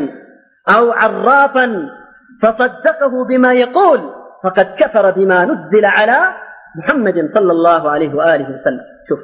[0.67, 1.75] አው ዓራፈን
[2.41, 3.99] فصدقه بما يقول
[4.43, 6.19] فقد كفر بما نزل على
[6.75, 9.19] محمد صلى الله عليه وآله وسلم شوف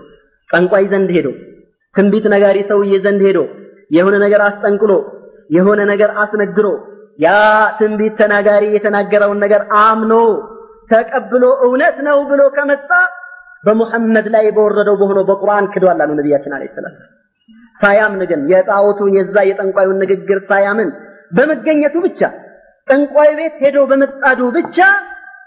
[0.50, 1.28] ጠንቋይ ዘንድ ሄዶ
[1.96, 3.40] ትንቢት ነጋሪ ሰውዬ ዘንድ ሄዶ
[3.98, 4.92] የሆነ ነገር አስጠንቅሎ
[5.56, 6.68] የሆነ ነገር አስነግሮ
[7.20, 7.30] ያ
[7.80, 10.14] ትንቢት ተናጋሪ የተናገረውን ነገር አምኖ
[10.92, 12.90] ተቀብሎ እውነት ነው ብሎ ከመጣ
[13.67, 16.95] بمحمد በሙሐመድ ላይ በወረደው በሆነው በቁርአን ክዷል عليه ነቢያችን አለይሂ ሰላም።
[17.81, 20.91] ሳያምን ግን የጣዖቱ የዛ የጠንቋዩን ንግግር ሳያምን
[21.37, 22.21] በመገኘቱ ብቻ
[22.89, 24.79] ጠንቋይ ቤት ሄዶ በመጣዱ ብቻ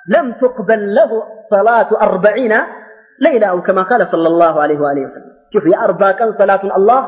[0.08, 1.12] لم تقبل له
[1.50, 2.54] صلاة أربعين
[3.22, 7.02] ليلة أو كما قال صلى الله عليه وآله وسلم شوف يا أربع كان صلاة الله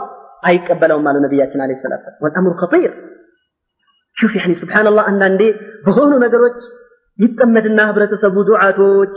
[0.48, 2.92] أي قبله مال نبياتنا عليه الصلاة والسلام والأمر خطير
[4.16, 5.50] شوف يعني سبحان الله أن عندي
[5.86, 6.58] بغون نقروج
[7.20, 9.14] يتأمد النهبرة تسبو دعاتوج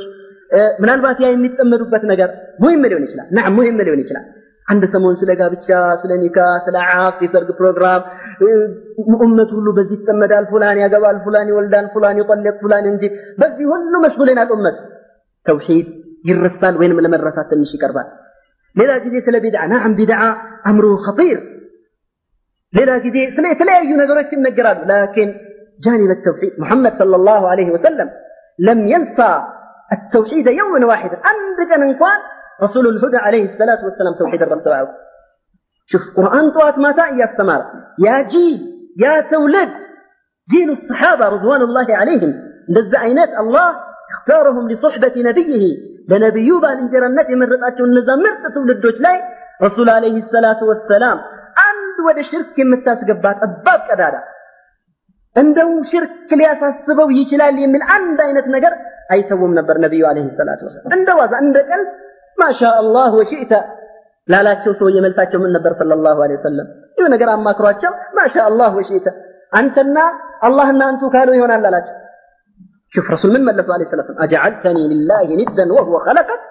[0.82, 2.30] ምናልባት ያ የሚጠመዱበት ነገር
[2.62, 4.26] ሙሂም ሊሆን ይችላል። ና ሙሂም ሊሆን ይችላል።
[4.68, 5.68] አንድ ሰሞን ስለ ጋብቻ፣
[6.03, 6.36] ስለ ኒካ፣
[6.66, 8.03] ስለ ዓፍ የሰርግ ፕሮግራም
[9.26, 13.03] እመቱ ሁሉ በዚህ ይጠመዳል፣ ፉላን ያገባል፣ ፉላን ይወልዳል፣ ፉላን ይጠለቅ፣ ፉላን እንጂ
[13.40, 14.76] በዚህ ሁሉ መሽጉልናል ኡመት።
[15.47, 15.88] ተውሂድ
[16.24, 18.09] ይረሳል ወይንም ለመረሳት ትንሽ ይቀርባል።
[18.76, 20.20] ሌላ ጊዜ ስለ ቢድዓ ናም ቢድዓ
[20.64, 21.40] አምሩ ኸጢር።
[22.72, 25.30] ሌላ ጊዜ ስለ የተለያዩ ነገሮች ይነገራሉ። ላኪን
[25.80, 28.09] ጃኒበት ተውሂድ ሙሐመድ ሰለላሁ ዐለይሂ ወሰለም
[28.59, 29.18] ለም የንሳ
[29.91, 32.19] التوحيد يوما واحدا عندك انقان
[32.63, 34.89] رسول الهدى عليه الصلاة والسلام توحيد الرب تبعه
[35.88, 37.61] شوف قرآن طوات ما يا السمار
[37.99, 38.59] يا جيل
[38.97, 39.69] يا تولد
[40.51, 42.32] جيل الصحابة رضوان الله عليهم
[42.69, 43.75] لذا عينات الله
[44.13, 45.63] اختارهم لصحبة نبيه
[46.09, 49.21] لنبيو بالانجر النبي من رقاته النظام مرت تولد لاي
[49.63, 51.17] رسول عليه الصلاة والسلام
[51.63, 54.21] عند ود شرك متاسقبات أباب كدادا
[55.36, 58.73] እንደው ሽርክ ሊያሳስበው ይችላል የሚል አንድ አይነት ነገር
[59.13, 61.89] አይተውም ነበር ነቢዩ አለይሂ ሰላቱ ወሰላም እንደ ዋዛ እንደ ቀልድ
[62.38, 63.53] ማሻ አላህ ወሺእተ
[64.27, 66.67] ላላቸው ሰው የመልሳቸው ምን ነበር ሰለላሁ ዐለይሂ ወሰለም
[66.97, 69.07] ይህ ነገር አማክሯቸው ማሻ አላህ ወሺእተ
[69.59, 69.97] አንተና
[70.47, 71.95] አላህና አንቱ ካሉ ይሆናል አላቸው
[72.93, 76.41] شوف رسول من ملسوا عليه الصلاة والسلام أجعلتني لله ندا وهو خلقك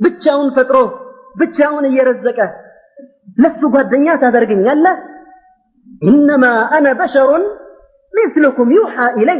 [0.00, 0.76] ብቻውን ፈጥሮ
[1.40, 2.38] ብቻውን እየረዘቀ
[3.42, 4.96] ለሱ ጓደኛ ታደርገኛለህ
[6.08, 6.44] ኢነማ
[6.76, 7.44] አነ በሸሩን
[8.14, 9.38] مثلكم يوحى إلي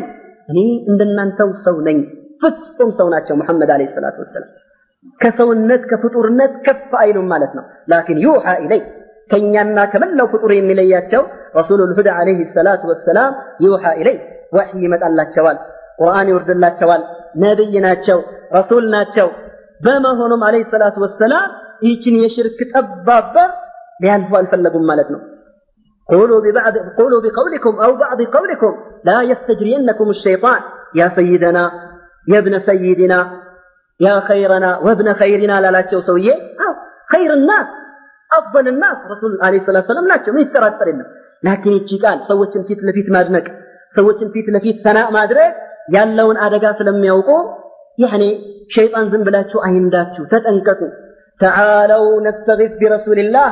[0.50, 0.58] እኔ
[0.90, 1.98] እንደናንተው ሰው ነኝ
[2.42, 4.50] ፍጹም ሰው ናቸው መሐመድ አለይሂ ሰላቱ ወሰላም
[5.20, 8.82] ከሰውነት ከፍጡርነት ከፍ አይሉም ማለት ነው ላኪን ዩሓ ኢለይ
[9.30, 11.22] ከኛና ከመላው ፍጡር የሚለያቸው
[11.58, 13.32] ረሱሉል ሁዳ አለይሂ ሰላቱ ወሰላም
[13.66, 14.16] ዩሓ ኢለይ
[14.56, 15.58] ወሕይ ይመጣላቸዋል
[16.00, 17.02] ቁርአን ይወርድላቸዋል
[17.42, 18.18] ነብይ ናቸው
[18.58, 19.28] ረሱል ናቸው
[19.80, 21.46] በመሆኑም አለይሂ ሰላቱ ወሰላም
[21.84, 23.50] ይህችን የሽርክ ጠባብ በር
[24.02, 25.22] ሊያልፉ አልፈለጉም ማለት ነው
[26.08, 28.72] قولوا ببعض قولوا بقولكم أو بعض قولكم
[29.04, 30.60] لا يستجرينكم الشيطان
[30.94, 31.64] يا سيدنا
[32.27, 33.13] የብነ ሰይድና
[33.99, 36.27] ያ ኸይረና ወብነ ኸይሪና ላላቸው ሰውዬ
[37.09, 37.69] ኸይር ናስ
[38.31, 41.07] አፈል ናስ ረሱል አለይሂ ሰላቱ ሰላም ናቸው። ምን ይጠራጠር የለም።
[41.43, 43.45] ላኪን ይቺ ቃል ሰዎችን ፊት ለፊት ማድነቅ
[43.95, 45.51] ሰዎችን ፊት ለፊት ሰና ማድረግ
[45.95, 47.29] ያለውን አደጋ ስለሚያውቁ
[47.97, 48.23] ያኔ
[48.75, 50.81] ሸይጣን ዝም ብላችሁ አይንዳችሁ ተጠንቀቁ።
[51.41, 53.51] ተዓለው ነስተግፍ ቢረሱልላህ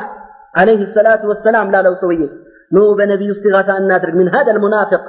[0.56, 2.22] አለይሂ ሰላቱ ወሰላም ላለው ሰውዬ
[2.72, 5.04] ኑ በነቢዩ እስቲጋሳ እናድርግ ምን ሀደል ሙናፊቅ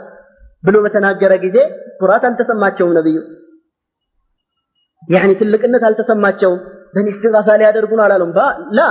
[0.64, 1.56] ብሎ በተናገረ ጊዜ
[2.00, 3.18] ኩራት አልተሰማቸውም ነቢዩ።
[5.14, 6.52] يعني تلك تلقنت هل تسمات تشو
[6.94, 8.46] بني استغاثة لها دربون على لنبا
[8.78, 8.88] لا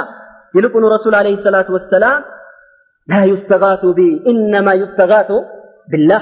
[0.55, 2.19] يلقن رسول عليه الصلاة والسلام
[3.11, 5.29] لا يستغاث بي إنما يستغاث
[5.91, 6.21] بالله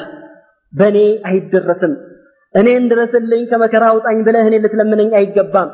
[0.82, 1.92] بني أهد الرسل
[2.58, 5.70] أني عند رسل لين كما كراوت أين بلهن اللي تلمنين أي قبام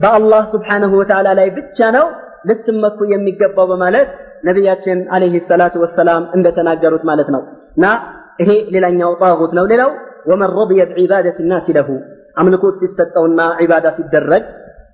[0.00, 2.04] با الله سبحانه وتعالى لا يبتشانو
[2.48, 4.08] لتمكو يمي قبا ومالت
[4.48, 7.40] نبيات عليه الصلاة والسلام عند تناجرت مالتنا
[7.82, 7.92] نا
[8.48, 9.90] هي للأن يوطاغوتنا وللو
[10.28, 11.88] ومن رضي عبادة الناس له
[12.37, 14.43] አምልኮት ሲሰጠውና ዒባዳ ሲደረግ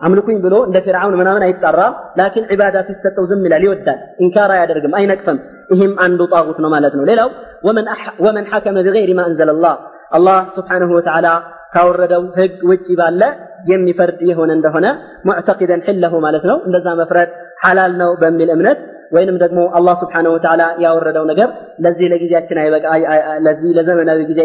[0.01, 5.39] አምልኩኝ ብሎ እንደ ፊርዓውን ምናምን አይጣራም ላኪን ዒባዳ ሲሰጠው ዝም ይላል ይወዳል ኢንካር አያደርግም አይነቅፍም
[5.71, 7.29] ይህም አንዱ ጣጉት ነው ማለት ነው ሌላው
[7.67, 9.73] ወመን አሕ- ወመን ሐከመ ቢገይሪ ማ አንዘለላህ
[10.17, 11.27] አላህ ስብሓነሁ ወተዓላ
[11.73, 13.21] ካወረደው ህግ ውጭ ባለ
[13.69, 14.85] የሚፈርድ የሆነ እንደሆነ
[15.27, 17.29] ሙዕተቂደን ሕለሁ ማለት ነው። እንደዛ መፍረድ
[17.63, 18.79] ሐላል ነው በሚል እምነት
[19.15, 21.49] ወይንም ደግሞ አላህ ስብሓነሁ ወተዓላ ያወረደው ነገር
[21.85, 24.41] ለዚህ ለጊዜያችን አይበቃ አይ- አይ- ለዚህ ለዘመናዊ ጊዜ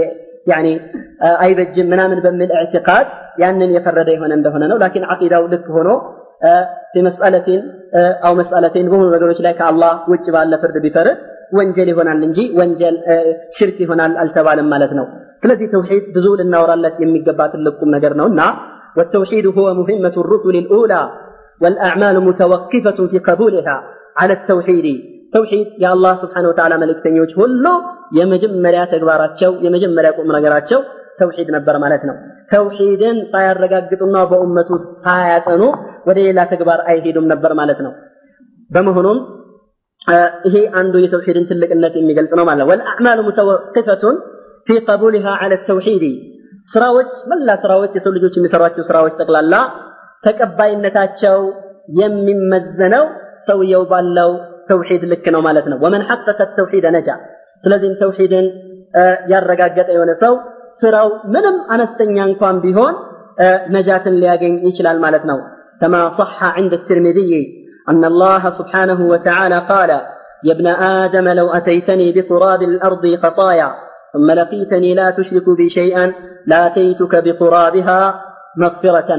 [0.48, 0.66] ያኒ
[1.42, 3.06] አይበጅም ምናምን በሚል እዕቲቃድ
[3.42, 5.90] ያንን የፈረደ የሆነ እንደሆነ ነው። ላኪን ዓቂዳው ልክ ሆኖ
[6.92, 7.60] ፊ መስአለቲን
[8.26, 11.18] አው መስአለቴን በሆኑ ነገሮች ላይ ከአላህ ውጭ ባለ ፍርድ ቢፈርድ
[11.56, 12.96] ወንጀል ይሆናል እንጂ ወንጀል
[13.56, 15.06] ሽርክ ይሆናል አልተባለም ማለት ነው።
[15.42, 18.40] ስለዚህ ተውሂድ ብዙ ልናወራለት የሚገባ ትልቁም ነገር ነው እና
[18.96, 21.02] والتوحيد هو مهمة الرسل الأولى
[21.60, 23.76] والأعمال متوقفة في قبولها
[24.16, 24.86] على التوحيد
[25.33, 27.65] ተውሂድ የአላህ ስብሓን ወተዓላ መልእክተኞች ሁሉ
[28.11, 30.79] የመጀመሪያ ተግባራቸው የመጀመሪያ ቁም ነገራቸው
[31.19, 32.15] ተውሂድ ነበር ማለት ነው።
[32.51, 35.61] ተውሂድን ሳያረጋግጡና በኡመት ውስጥ ሳያጸኑ
[36.07, 37.93] ወደ ሌላ ተግባር አይሄዱም ነበር ማለት ነው።
[38.69, 39.19] በመሆኑም
[40.47, 44.15] ይሄ አንዱ የተውሂድን ትልቅነት የሚገልጽ ነው ማለት ነው። ወልአዕማሉ ሙተወቅፈቱን
[44.67, 46.03] ፊ ቀቡሊሃ ዐለ ተውሂድ።
[46.71, 49.53] ስራዎች መላ ስራዎች የሰው ልጆች የሚሰሯቸው ስራዎች ጠቅላላ
[50.23, 51.37] ተቀባይነታቸው
[51.99, 53.05] የሚመዘነው
[53.47, 54.31] ሰውየው ባለው
[54.68, 57.08] ተውሂድ ልክ ነው ማለት ነው። ወመን ሐቀቀ ተውሂደ ነጃ።
[57.64, 58.46] ስለዚህም ተውሂድን
[59.32, 60.34] ያረጋገጠ የሆነ ሰው
[60.82, 62.94] ስራው ምንም አነስተኛ እንኳን ቢሆን
[63.76, 65.38] ነጃትን ሊያገኝ ይችላል ማለት ነው።
[65.80, 67.32] كما صح عند الترمذي
[67.86, 69.90] أن الله سبحانه وتعالى قال
[70.44, 73.70] يا ابن آدم لو أتيتني بقراب الأرض خطايا
[74.14, 76.12] ثم لقيتني لا تشرك بي شيئا
[76.46, 78.00] لاتيتك بقرابها
[78.56, 79.10] مغفرة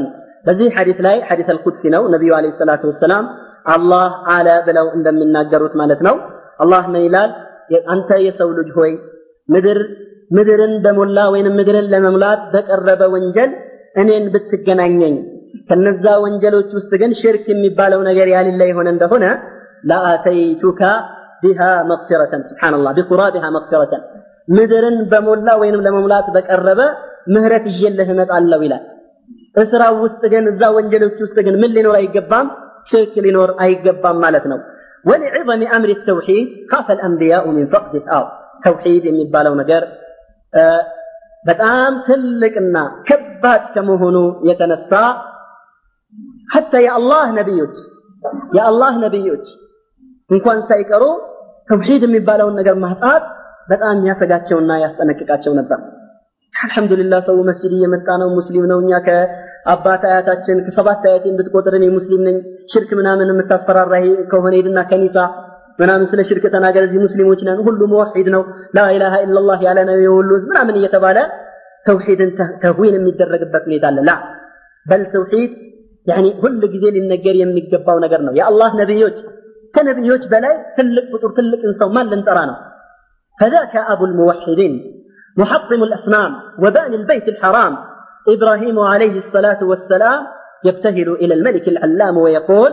[0.45, 3.23] በዚህ ሐዲስ ላይ ሐዲስ አልቁድሲ ነው ነቢዩ አለይሂ ሰላቱ ወሰላም
[3.70, 6.14] አላህ አለ ብለው እንደሚናገሩት ማለት ነው።
[6.60, 7.30] አላህ ምን ይላል?
[7.88, 8.92] አንተ የሰው ልጅ ሆይ
[9.48, 9.78] ምድር
[10.30, 13.50] ምድርን በሞላ ወይንም ምድርን ለመሙላት በቀረበ ወንጀል
[13.94, 15.14] እኔን ብትገናኘኝ
[15.68, 19.24] ከነዛ ወንጀሎች ውስጥ ግን ሽርክ የሚባለው ነገር ያሌለ የሆነ እንደሆነ
[19.90, 20.80] ለአተይቱካ
[21.42, 21.60] ቢሃ
[21.90, 24.02] መግፊረተን ስብሓንላህ ቢቁራቢሃ መግፊረተን።
[24.48, 26.80] ምድርን በሞላ ወይንም ለመሙላት በቀረበ
[27.34, 28.84] ምህረት ይዤልህ እመጣለሁ ይላል።
[29.56, 32.48] እስራው ውስጥ ግን እዛ ወንጀሎች ውስጥ ግን ምን ሊኖር አይገባም
[32.89, 34.61] ሽርክ ሊኖር አይገባም ማለት ነው
[35.05, 38.23] ولعظم أمر التوحيد خاف الأنبياء من فقده أو
[38.63, 39.83] توحيد የሚባለው ነገር
[41.45, 42.77] በጣም ትልቅና
[43.07, 44.17] ከባድ ከመሆኑ
[44.49, 44.91] የተነሳ
[46.53, 47.75] ሐታ የአላህ ነቢዮች
[48.57, 49.45] የአላህ ነቢዮች
[50.29, 51.03] እንኳን ሳይቀሩ
[51.69, 53.23] ተውሂድ የሚባለውን ነገር ማጣት
[53.69, 55.79] በጣም ያሰጋቸውና ያስጠነቅቃቸው ነበር።
[56.53, 58.91] አልሐምዱሊላህ ሰው መስጂድ እየመጣ ነው፣ ሙስሊም ነው። እኛ
[59.69, 62.37] ከአባት አያታችን ከሰባት አያቴን ብትቆጥር እኔ ሙስሊም ነኝ።
[62.73, 63.93] ሽርክ ምናምን የምታስፈራራ
[64.31, 65.17] ከሆነ ሄድና ከኒሳ
[65.79, 68.43] ምናምን ስለ ሽርክ ተናገር፣ እዚህ ሙስሊሞች ነን፣ ሁሉ ሙወሒድ ነው፣
[68.77, 71.17] ላኢላሃ ኢላላህ ያለ ነው የሁሉ ምናምን እየተባለ
[71.85, 72.31] ተውሂድን
[72.61, 74.13] ተህዊን የሚደረግበት ሁኔታ አለ። ላ
[74.85, 75.51] በል ተውሂድ
[76.07, 79.17] ያኒ ሁል ጊዜ ሊነገር የሚገባው ነገር ነው። የአላህ ነቢዮች
[79.73, 82.57] ከነቢዮች በላይ ትልቅ ቁጥር ትልቅን ሰው ማን ልንጠራ ነው?
[83.39, 84.73] فذاك أبو الموحدين
[85.37, 87.73] محطم الأصنام وباني البيت الحرام
[88.27, 90.21] إبراهيم عليه الصلاة والسلام
[90.65, 92.71] يبتهل إلى الملك العلام ويقول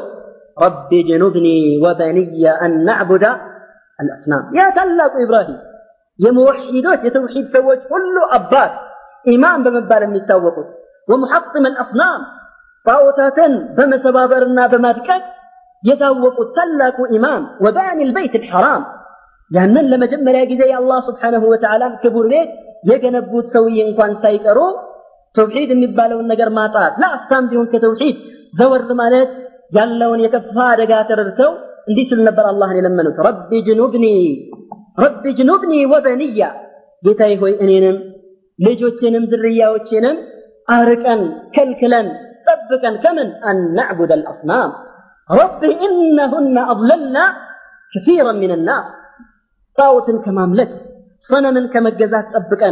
[0.63, 3.25] رب جنبني وبني أن نعبد
[4.03, 5.59] الأصنام يا تلاق إبراهيم
[6.19, 8.73] يا موحدوش يا توحيد سوج كل أبات
[9.29, 10.69] إمام بمبال የሚታወቁት
[11.11, 12.21] ومحطم الأصنام
[12.87, 15.23] ጣዖታትን በመሰባበርና በማድቀቅ
[15.83, 18.83] የታወቁት ታላቁ ኢማም ወባኒ ልበይት ልሐራም
[19.51, 22.51] ያንን ለመጀመሪያ ጊዜ የአላህ ስብሓነሁ ወተዓላን ክቡር ቤት
[22.91, 24.59] የገነቡት ሰውዬ እንኳን ሳይቀሩ
[25.36, 28.16] توحيد من بالو النجار ما طات لا أفهم بهم كتوحيد
[28.60, 29.30] زور رمانات
[29.76, 31.50] قال لون يكفها دقاتر ارتو
[31.90, 34.16] انديس النبر الله لما نقول رب جنوبني
[35.06, 36.50] رب جنوبني وبنية
[37.06, 37.98] قتاي هو إنينم
[38.64, 40.18] لجو تشنم ذرية وتشنم
[40.74, 41.16] أهركا
[41.56, 42.02] كلكلا
[42.48, 44.72] سبكا كمن أن نعبد الأصنام
[45.42, 47.24] رب إنهن أضللنا
[47.94, 48.86] كثيرا من الناس
[49.78, 50.72] طاوة كمملك
[51.30, 52.70] صنما كمجزات سبكا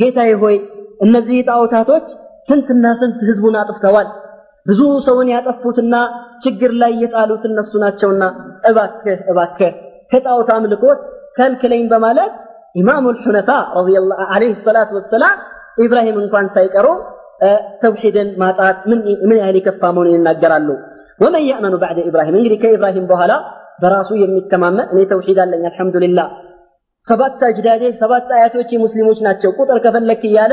[0.00, 0.48] قتاي هو
[1.00, 2.06] እነዚህ ጣዖታቶች
[2.48, 4.08] ስንትና ስንት ህዝቡን አጥፍተዋል?
[4.66, 5.94] ብዙ ሰውን ያጠፉትና
[6.44, 8.22] ችግር ላይ የጣሉት እነሱ ናቸውና
[8.70, 9.72] እባክህ እባክህ
[10.12, 10.98] ከጣዖት አምልኮት
[11.36, 12.32] ከልክለኝ በማለት
[12.74, 13.50] ኢማሙ ልሑነፋ
[14.28, 15.36] ዓለይህ ሰላት ወሰላም
[15.84, 16.86] ኢብራሂም እንኳን ሳይቀሩ
[17.82, 18.78] ተውሒድን ማጣት
[19.22, 20.68] ምን ያህል የከፋ መሆኑን ይናገራሉ?
[21.20, 23.32] ወመን ያእመኑ ባዕደ ኢብራሂም እንግዲህ ከኢብራሂም በኋላ
[23.82, 26.28] በራሱ የሚተማመን እኔ ተውሒድ አለኝ አልሐምዱሊላህ።
[27.08, 30.52] ሰባት አጅዳዴ ሰባት አያቶች ሙስሊሞች ናቸው። ቁጥር ከፈለክ እያለ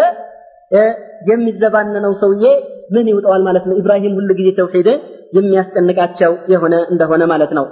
[1.31, 2.45] የሚዘባነነው ሰውዬ
[2.95, 5.01] ምን ይውጠዋል ማለት ነው ኢብራሂም ሁሉ ጊዜ ተውሒድን
[5.39, 7.67] የሚያስጨንቃቸው የሆነ እንደሆነ ማለት ነው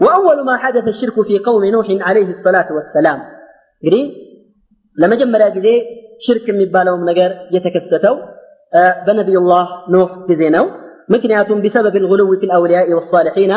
[0.00, 3.18] وأول ما حدث الشرك في قوم نوح عليه الصلاة والسلام
[3.80, 4.02] እንግዲህ
[4.98, 5.68] ለመጀመሪያ ጊዜ
[6.24, 8.14] ሽርክ የሚባለውም ነገር የተከሰተው
[9.06, 10.64] በነቢዩላህ ኑህ ጊዜ ነው
[11.14, 13.52] ምክንያቱም بسبب الغلو في الأولياء والصالحين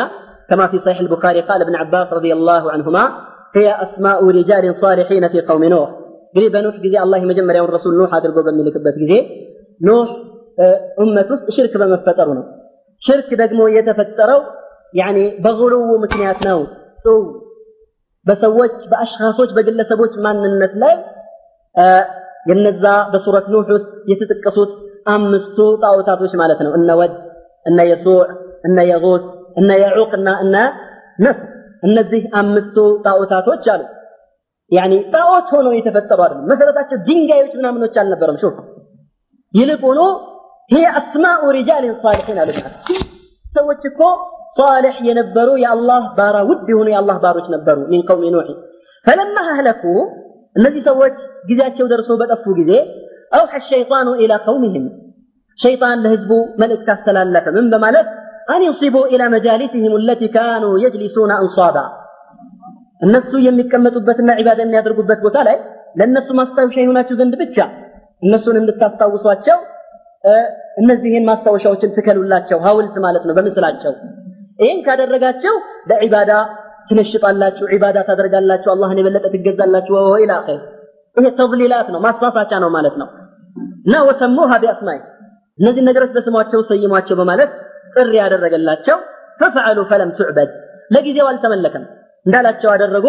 [0.50, 3.04] كما في صحيح البخاري قال ابن عباس رضي الله عنهما
[3.56, 5.88] هي أسماء رجال صالحين في قوم نوح
[6.36, 9.14] እንግዲህ በኑህ ጊዜ አላህ የመጀመሪያውን ረሱል ኑህ አድርጎ በሚልክበት ጊዜ
[9.80, 10.10] ኑህ
[11.02, 12.44] ኡመት ውስጥ ሽርክ በመፈጠሩ ነው።
[13.02, 14.40] ሽርክ ደግሞ የተፈጠረው
[14.94, 16.58] ያኔ በጉልው ምክንያት ነው።
[18.26, 20.94] በሰዎች በአሽኻሶች በግለሰቦች ማንነት ላይ
[22.46, 24.72] የነዛ በሱረት ኑህ ውስጥ የተጠቀሱት
[25.06, 27.14] አምስቱ ጣዖታቶች ማለት ነው። እነ ወድ፣
[27.66, 28.20] እነ የሱዕ፣
[28.64, 29.24] እነ የጉስ፣
[29.56, 30.56] እነ የዑቅና እነ
[31.18, 31.48] ነስር
[31.82, 32.76] እነዚህ አምስቱ
[33.06, 33.82] ጣዖታቶች አሉ።
[34.72, 38.58] ያኒ ጣዖት ሆነው የተፈጠሩ አይደለም። መሰረታቸው ድንጋዮች ምናምኖች አልነበረም። ሹፍ
[39.54, 39.98] ይልቁኑ
[40.70, 42.50] هي أسماء رجال صالحين አሉ
[43.56, 44.00] ሰዎች እኮ
[44.60, 48.48] صالح የነበሩ የአላህ ባራ ውድ የሆኑ የአላህ ባሮች ነበሩ ሚን ቀውሚ ኑህ
[49.06, 50.00] فلما أهلكوا
[50.56, 51.16] እነዚህ ሰዎች
[51.48, 52.70] ጊዜያቸው ደርሶ በጠፉ ጊዜ
[53.32, 54.84] أوحى الشيطان إلى قومهم
[55.58, 56.30] شيطان ለህዝቡ
[56.62, 58.06] መልእክት አስተላለፈ ምን በማለት
[58.50, 61.84] أن ينصبوا إلى مجالسهم التي كانوا يجلسون أنصابا
[63.01, 65.57] እነሱ የሚቀመጡበትና ዒባዳ የሚያደርጉበት ቦታ ላይ
[65.95, 67.57] ለእነሱ ማስታወሻ የሆናችሁ ዘንድ ብቻ
[68.23, 69.57] እነሱን እንድታስታውሷቸው
[70.81, 73.93] እነዚህን ማስታወሻዎችን ትከሉላቸው፣ ሐውልት ማለት ነው በምስላቸው።
[74.59, 75.55] ይህን ካደረጋቸው
[75.89, 76.31] ለዒባዳ
[76.89, 80.59] ትነሽጣላችሁ፣ ዒባዳ ታደርጋላችሁ፣ አላህን የበለጠ ትገዛላችሁ። ወኢላ አኺር
[81.17, 83.07] ይሄ ተብሊላት ነው ማስፋፋቻ ነው ማለት ነው።
[83.87, 84.99] እና ወሰሙሃ ቢአስማይ
[85.59, 87.51] እነዚህ ነገሮች በስማቸው ሰይሟቸው በማለት
[87.95, 88.97] ጥሪ ያደረገላቸው
[89.39, 90.49] ፈፈዐሉ ፈለም ቱዕበድ
[90.91, 91.85] ለጊዜው አልተመለከም
[92.27, 93.05] እንዳላቸው አደረጉ።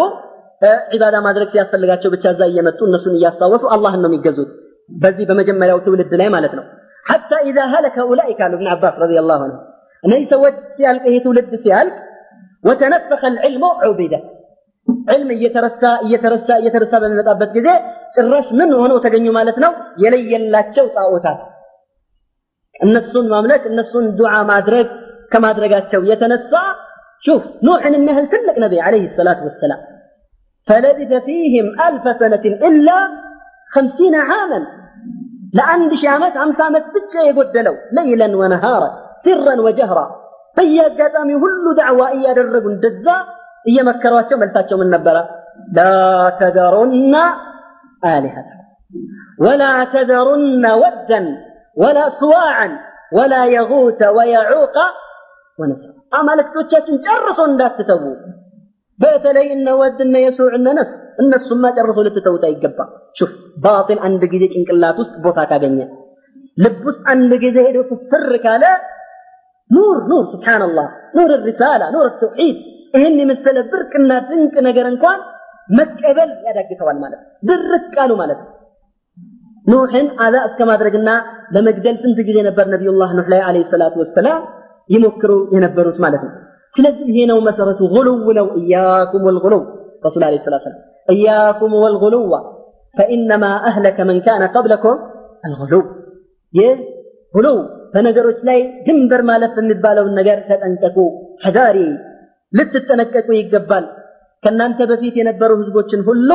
[0.93, 4.49] ዒባዳ ማድረግ ሲያስፈልጋቸው ብቻ እዛ እየመጡ እነሱን እያስታወሱ አላህን ነው የሚገዙት።
[4.95, 6.65] በዚህ በመጀመሪያው ትውልድ ላይ ማለት ነው።
[7.05, 9.57] ሐታ ኢዛ ሀለከ ኡላኢከ አሉ እብን አባስ ረዲየላሁ ዐንሁ
[10.03, 11.95] እነዚህ ሰዎች ሲያልቅ ይሄ ትውልድ ሲያልቅ
[12.63, 14.13] ወተነፈኸ ልዕልሙ ዑቢደ
[15.07, 17.67] ዕልም እየተረሳ እየተረሳ እየተረሳ በሚመጣበት ጊዜ
[18.15, 19.71] ጭራሽ ምን ሆነው ተገኙ ማለት ነው?
[20.03, 21.39] የለየላቸው ጣዖታት
[22.79, 24.87] እነሱን ማምለክ እነሱን ዱዓ ማድረግ
[25.31, 26.51] ከማድረጋቸው የተነሳ
[27.25, 29.81] شوف نوح النهل تلك نبي عليه الصلاة والسلام.
[30.67, 33.07] فلبث فيهم ألف سنة إلا
[33.73, 34.67] خمسين عاما.
[35.53, 38.89] لأن شامت عم سامت بتشا يقدلوا ليلا ونهارا
[39.25, 40.19] سرا وجهرا.
[40.55, 43.17] فيا قدامي هل دعوة إيا درقون دزا
[43.67, 45.23] إيا مكرواتشو ملتاتشو من نبرا
[45.77, 45.93] لا
[46.39, 47.15] تذرن
[48.05, 48.45] آلهة
[49.39, 51.21] ولا تذرن ودا
[51.77, 52.79] ولا سواعا
[53.13, 54.77] ولا يغوث ويعوق
[55.59, 58.03] ونسر አማልክቶቻችን ጨርሶ እንዳትተዉ።
[58.99, 60.89] በተለይ እነ ወድ እነ የሱዕ እነ ነስ
[61.21, 62.79] እነሱማ ጨርሶ ልትተውት አይገባ
[63.17, 63.31] ሹፍ
[63.63, 65.79] ባጢል አንድ ጊዜ ጭንቅላት ውስጥ ቦታ ካገኘ
[66.57, 67.77] ልብ ውስጥ አንድ ጊዜ ሄዶ
[68.11, 68.63] ፍር ካለ
[69.69, 70.87] ኑር ኑር ስብሓንላህ
[71.17, 72.57] ኑር ሪሳላ ኑር ተውሒድ
[72.93, 75.19] ይህን የመሰለ ብርቅና ድንቅ ነገር እንኳን
[75.69, 78.49] መቀበል ያዳግተዋል ማለት ድርቅ ቃሉ ማለት ነው።
[79.65, 81.09] ኑሕን አዛ እስከ ማድረግና
[81.55, 84.39] ለመግደል ስንት ጊዜ ነበር ነቢዩላህ ኑሕ ላይ አለይሂ ሰላቱ ወሰላም
[84.90, 86.32] ይሞክሩ የነበሩት ማለት ነው።
[86.74, 89.62] ስለዚህ ይሄ ነው መሰረቱ ጉሉው ነው። እያኩም ወልጉሉው
[90.06, 92.32] ረሱል ዓለይሂ ሰላቱ ወሰላም እያኩም ወልጉሉዋ
[92.96, 94.98] ፈኢነማ አህለከ መን ካነ ቀብለኩም
[95.44, 95.82] አልጉሉው።
[96.54, 96.74] ይህ
[97.34, 97.56] ጉሉው
[97.94, 100.96] በነገሮች ላይ ድንበር ማለፍ የሚባለውን ነገር ተጠንቀቁ፣
[101.44, 101.78] ሐዳሪ
[102.52, 103.84] ልትጠነቀቁ ይገባል።
[104.42, 106.30] ከእናንተ በፊት የነበሩ ህዝቦችን ሁሉ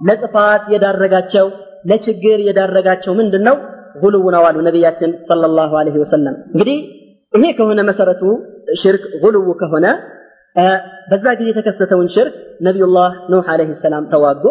[0.00, 1.46] ለጥፋት የዳረጋቸው
[1.84, 3.56] ለችግር የዳረጋቸው ምንድን ነው?
[4.02, 6.78] ጉሉው ነው አሉ ነቢያችን ሰለላሁ ዐለይሂ ወሰለም። እንግዲህ
[7.33, 8.21] ይሄ ከሆነ መሰረቱ
[8.81, 9.85] ሽርክ ጉልው ከሆነ
[11.09, 12.35] በዛ ጊዜ የተከሰተውን ሽርክ
[12.67, 14.43] ነቢዩላህ ኑህ ዓለይሂ ሰላም ተዋጉ።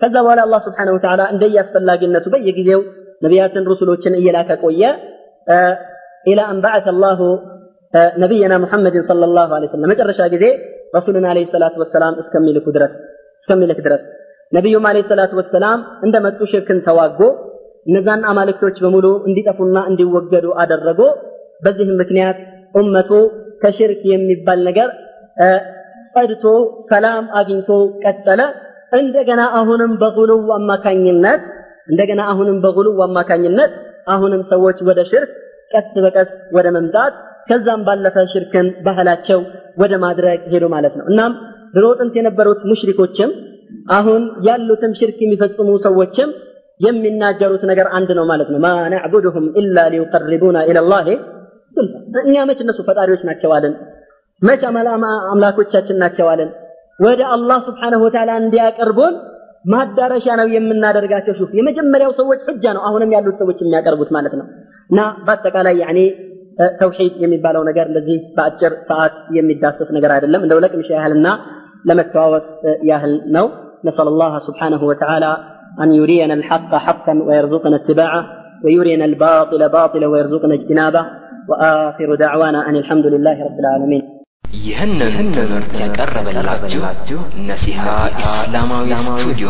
[0.00, 2.80] ከዛ በኋላ አላህ ስብሓነሁ ወተዓላ እንደየአስፈላጊነቱ በየጊዜው
[3.22, 4.82] ነቢያትን ሩሱሎችን እየላከ ቆየ።
[6.26, 7.20] ኢላ አን በዐተ አላሁ
[8.22, 10.44] ነቢይና ሙሐመድን ሰለላሁ ዐለይሂ ወሰለም መጨረሻ ጊዜ
[10.96, 12.92] ረሱልን ዓለይሂ ሰላቱ ወሰላም እስከሚልኩ ድረስ
[13.40, 14.02] እስከሚልክ ድረስ
[14.52, 17.20] ነቢዩም ዓለይሂ ሰላቱ ወሰላም እንደመጡ ሽርክን ተዋጉ።
[17.86, 21.00] እነዛን አማልክቶች በሙሉ እንዲጠፉና እንዲወገዱ አደረጉ።
[21.62, 22.38] በዚህም ምክንያት
[22.74, 23.10] ኡመቱ
[23.62, 24.88] ከሽርክ የሚባል ነገር
[26.14, 26.44] ጸድቶ
[26.90, 27.68] ሰላም አግኝቶ
[28.04, 28.40] ቀጠለ።
[28.92, 31.40] እንደገና አሁንም በጉሉው አማካኝነት
[31.88, 33.72] እንደገና አሁንም በጉሉው አማካኝነት
[34.06, 35.30] አሁንም ሰዎች ወደ ሽርክ
[35.70, 37.14] ቀስ በቀስ ወደ መምጣት
[37.48, 39.40] ከዛም ባለፈ ሽርክን ባህላቸው
[39.76, 41.32] ወደ ማድረግ ሄዱ ማለት ነው። እናም
[41.74, 43.30] ድሮ ጥንት የነበሩት ሙሽሪኮችም
[43.90, 46.28] አሁን ያሉትም ሽርክ የሚፈጽሙ ሰዎችም
[46.80, 51.06] የሚናገሩት ነገር አንድ ነው ማለት ነው። ማ ነዕቡድሁም ኢላ ሊዩቀርቡና ኢለላህ
[52.23, 53.73] እኛ መች እነሱ ፈጣሪዎች ናቸው አለን?
[54.41, 54.61] መች
[55.29, 56.49] አምላኮቻችን ናቸው አለን?
[56.99, 59.13] ወደ አላህ ስብሓነሁ ወተዓላ እንዲያቀርቡን
[59.65, 64.45] ማዳረሻ ነው የምናደርጋቸው። ሹፍ የመጀመሪያው ሰዎች ሕጃ ነው አሁንም ያሉት ሰዎች የሚያቀርቡት ማለት ነው።
[64.89, 65.99] እና በአጠቃላይ ያኔ
[66.79, 71.27] ተውሒድ የሚባለው ነገር እንደዚህ በአጭር ሰዓት የሚዳሰስ ነገር አይደለም። እንደው ለቅምሻ ያህልና
[71.85, 72.47] ለመተዋወስ
[72.83, 73.45] ያህል ነው።
[73.83, 75.25] ነስአል አላህ ስብሓነሁ ወተዓላ
[75.79, 78.23] أن يرينا الحق حقا ويرزقنا اتباعه
[78.65, 81.05] ويرينا الباطل باطلا ويرزقنا اجتنابه
[81.49, 84.03] وآخر دعوانا أن الحمد لله رب العالمين
[84.61, 86.81] ይህንን ትምህርት ያቀረበላችሁ
[87.49, 87.83] ነሲሃ
[88.23, 89.47] ኢስላማዊ ስቱዲዮ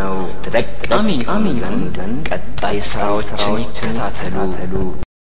[0.00, 1.96] ነው። ተጠቃሚ የሆኑ ዘንድ
[2.30, 4.74] ቀጣይ ስራዎችን ይከታተሉ።